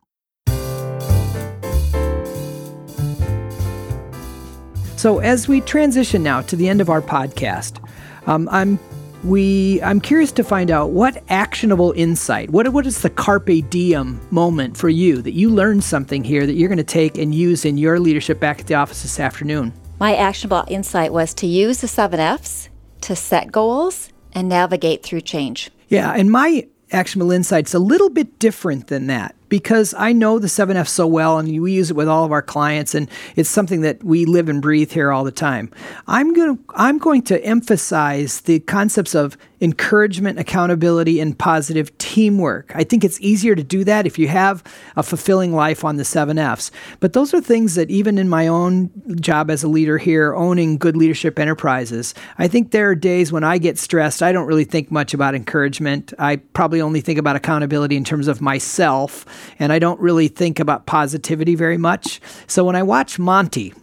So 4.98 5.18
as 5.18 5.48
we 5.48 5.62
transition 5.62 6.22
now 6.22 6.42
to 6.42 6.56
the 6.56 6.70
end 6.70 6.80
of 6.80 6.90
our 6.90 7.02
podcast, 7.02 7.84
um, 8.28 8.48
I'm 8.52 8.78
we 9.24 9.82
I'm 9.82 10.00
curious 10.00 10.32
to 10.34 10.44
find 10.44 10.72
out 10.72 10.92
what 10.92 11.24
actionable 11.30 11.92
insight, 11.96 12.50
what 12.50 12.68
what 12.70 12.86
is 12.86 13.02
the 13.02 13.10
carpe 13.10 13.70
diem 13.70 14.20
moment 14.32 14.78
for 14.78 14.90
you 14.90 15.22
that 15.22 15.34
you 15.34 15.50
learned 15.50 15.84
something 15.84 16.24
here 16.24 16.46
that 16.46 16.54
you're 16.54 16.70
going 16.70 16.78
to 16.78 16.84
take 16.84 17.18
and 17.18 17.34
use 17.34 17.66
in 17.66 17.78
your 17.78 18.00
leadership 18.00 18.40
back 18.40 18.60
at 18.60 18.68
the 18.68 18.76
office 18.76 19.02
this 19.02 19.20
afternoon? 19.20 19.74
My 20.00 20.16
actionable 20.16 20.66
insight 20.68 21.14
was 21.14 21.34
to 21.36 21.48
use 21.48 21.82
the 21.82 21.88
7 21.88 22.20
Fs 22.20 22.70
to 23.02 23.16
set 23.16 23.52
goals 23.52 24.10
and 24.34 24.48
navigate 24.50 25.04
through 25.04 25.22
change. 25.22 25.70
Yeah, 25.90 26.14
and 26.14 26.32
my 26.32 26.68
actionable 26.92 27.32
insight's 27.32 27.74
a 27.74 27.80
little 27.80 28.10
bit 28.10 28.40
different 28.40 28.88
than 28.88 29.08
that. 29.08 29.36
because 29.52 29.94
I 29.98 30.14
know 30.14 30.40
the 30.40 30.48
7F 30.48 30.88
so 30.88 31.06
well 31.06 31.38
and 31.38 31.62
we 31.62 31.74
use 31.74 31.92
it 31.92 31.98
with 31.98 32.08
all 32.08 32.24
of 32.24 32.32
our 32.32 32.42
clients 32.42 32.96
and 32.96 33.10
it's 33.36 33.50
something 33.50 33.82
that 33.82 34.02
we 34.02 34.24
live 34.24 34.48
and 34.48 34.62
breathe 34.62 34.94
here 34.94 35.12
all 35.12 35.26
the 35.26 35.32
time. 35.32 35.70
I'm 36.08 36.34
going 36.34 36.58
to 36.58 36.64
I'm 36.76 36.98
going 36.98 37.22
to 37.24 37.44
emphasize 37.44 38.42
the 38.42 38.62
concepts 38.62 39.14
of 39.14 39.38
encouragement, 39.62 40.39
accountability 40.39 41.19
and 41.19 41.38
positive 41.38 41.95
teamwork. 42.00 42.71
I 42.76 42.84
think 42.84 43.04
it's 43.04 43.21
easier 43.21 43.56
to 43.56 43.63
do 43.63 43.84
that 43.84 44.08
if 44.08 44.17
you 44.17 44.28
have 44.28 44.63
a 44.95 45.04
fulfilling 45.04 45.54
life 45.54 45.86
on 45.86 45.97
the 45.97 46.04
7Fs. 46.04 46.71
But 47.00 47.13
those 47.13 47.32
are 47.34 47.39
things 47.39 47.76
that 47.76 47.91
even 47.91 48.17
in 48.17 48.28
my 48.28 48.47
own 48.47 48.89
job 49.21 49.52
as 49.52 49.63
a 49.63 49.67
leader 49.67 50.00
here 50.00 50.34
owning 50.34 50.78
good 50.78 50.97
leadership 50.97 51.38
enterprises, 51.38 52.15
I 52.39 52.47
think 52.47 52.71
there 52.71 52.89
are 52.89 52.95
days 52.95 53.32
when 53.32 53.43
I 53.43 53.60
get 53.60 53.78
stressed, 53.78 54.24
I 54.24 54.32
don't 54.32 54.47
really 54.47 54.65
think 54.65 54.89
much 54.89 55.13
about 55.13 55.36
encouragement. 55.36 56.12
I 56.17 56.38
probably 56.38 56.82
only 56.82 57.02
think 57.02 57.19
about 57.19 57.36
accountability 57.36 57.95
in 57.95 58.04
terms 58.04 58.28
of 58.28 58.41
myself 58.41 59.26
and 59.60 59.71
I 59.71 59.78
don't 59.78 60.00
really 60.00 60.28
think 60.28 60.60
about 60.60 60.88
positivity 60.88 61.54
very 61.54 61.78
much. 61.78 62.19
So 62.47 62.63
when 62.63 62.76
I 62.76 62.82
watch 62.82 63.19
Monty, 63.19 63.74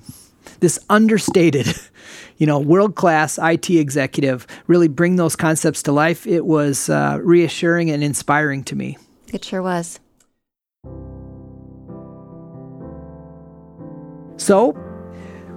this 0.58 0.78
understated, 0.90 1.68
you 2.38 2.46
know, 2.46 2.59
world 2.59 2.94
class 2.94 3.38
IT 3.42 3.68
executive 3.70 4.46
really 4.66 4.88
bring 4.88 5.16
those 5.16 5.37
concepts 5.37 5.83
to 5.85 5.92
life, 5.92 6.27
it 6.27 6.46
was 6.46 6.88
uh, 6.88 7.18
reassuring 7.22 7.90
and 7.90 8.03
inspiring 8.03 8.64
to 8.64 8.77
me. 8.77 8.96
It 9.33 9.44
sure 9.44 9.62
was. 9.62 10.01
So, 14.37 14.72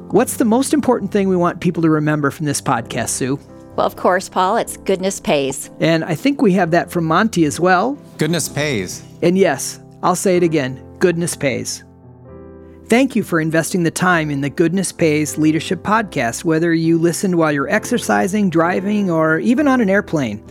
what's 0.10 0.38
the 0.38 0.46
most 0.46 0.74
important 0.74 1.12
thing 1.12 1.30
we 1.30 1.36
want 1.36 1.62
people 1.62 1.84
to 1.84 1.89
remember 1.89 2.32
from 2.32 2.48
this 2.48 2.60
podcast, 2.60 3.10
Sue? 3.10 3.39
Well, 3.76 3.86
of 3.86 3.96
course, 3.96 4.28
Paul, 4.28 4.58
it's 4.58 4.76
goodness 4.78 5.20
pays. 5.20 5.70
And 5.80 6.04
I 6.04 6.15
think 6.15 6.41
we 6.41 6.52
have 6.54 6.72
that 6.72 6.91
from 6.91 7.06
Monty 7.06 7.46
as 7.46 7.60
well. 7.60 7.98
Goodness 8.17 8.50
pays. 8.50 9.06
And 9.22 9.38
yes, 9.38 9.80
I'll 10.04 10.15
say 10.15 10.36
it 10.36 10.44
again 10.44 10.84
goodness 11.00 11.36
pays. 11.36 11.84
Thank 12.91 13.15
you 13.15 13.23
for 13.23 13.39
investing 13.39 13.84
the 13.84 13.89
time 13.89 14.30
in 14.30 14.41
the 14.41 14.49
Goodness 14.49 14.91
Pays 14.91 15.38
Leadership 15.38 15.82
Podcast, 15.82 16.43
whether 16.43 16.73
you 16.73 16.97
listened 16.97 17.38
while 17.38 17.49
you're 17.49 17.69
exercising, 17.69 18.49
driving, 18.49 19.10
or 19.10 19.39
even 19.39 19.65
on 19.65 19.80
an 19.80 19.89
airplane. 19.89 20.43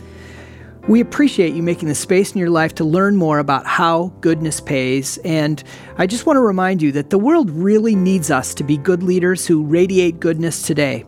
We 0.87 1.01
appreciate 1.01 1.53
you 1.53 1.61
making 1.61 1.87
the 1.87 1.93
space 1.93 2.31
in 2.31 2.39
your 2.39 2.49
life 2.49 2.73
to 2.73 2.83
learn 2.83 3.15
more 3.15 3.37
about 3.37 3.67
how 3.67 4.11
goodness 4.21 4.59
pays. 4.59 5.19
And 5.19 5.63
I 5.99 6.07
just 6.07 6.25
want 6.25 6.37
to 6.37 6.41
remind 6.41 6.81
you 6.81 6.91
that 6.93 7.11
the 7.11 7.19
world 7.19 7.51
really 7.51 7.95
needs 7.95 8.31
us 8.31 8.55
to 8.55 8.63
be 8.63 8.75
good 8.75 9.03
leaders 9.03 9.45
who 9.45 9.63
radiate 9.63 10.19
goodness 10.19 10.63
today. 10.63 11.05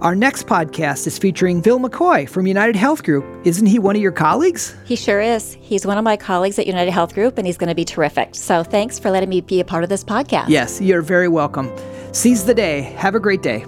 Our 0.00 0.14
next 0.14 0.46
podcast 0.46 1.08
is 1.08 1.18
featuring 1.18 1.60
Phil 1.60 1.80
McCoy 1.80 2.28
from 2.28 2.46
United 2.46 2.76
Health 2.76 3.02
Group. 3.02 3.24
Isn't 3.44 3.66
he 3.66 3.80
one 3.80 3.96
of 3.96 4.02
your 4.02 4.12
colleagues? 4.12 4.76
He 4.84 4.94
sure 4.94 5.20
is. 5.20 5.54
He's 5.60 5.84
one 5.84 5.98
of 5.98 6.04
my 6.04 6.16
colleagues 6.16 6.56
at 6.56 6.68
United 6.68 6.92
Health 6.92 7.14
Group, 7.14 7.36
and 7.36 7.44
he's 7.44 7.58
going 7.58 7.68
to 7.68 7.74
be 7.74 7.84
terrific. 7.84 8.36
So 8.36 8.62
thanks 8.62 8.96
for 8.96 9.10
letting 9.10 9.28
me 9.28 9.40
be 9.40 9.58
a 9.58 9.64
part 9.64 9.82
of 9.82 9.90
this 9.90 10.04
podcast. 10.04 10.50
Yes, 10.50 10.80
you're 10.80 11.02
very 11.02 11.26
welcome. 11.26 11.68
Seize 12.12 12.44
the 12.44 12.54
day. 12.54 12.82
Have 12.82 13.16
a 13.16 13.20
great 13.20 13.42
day. 13.42 13.64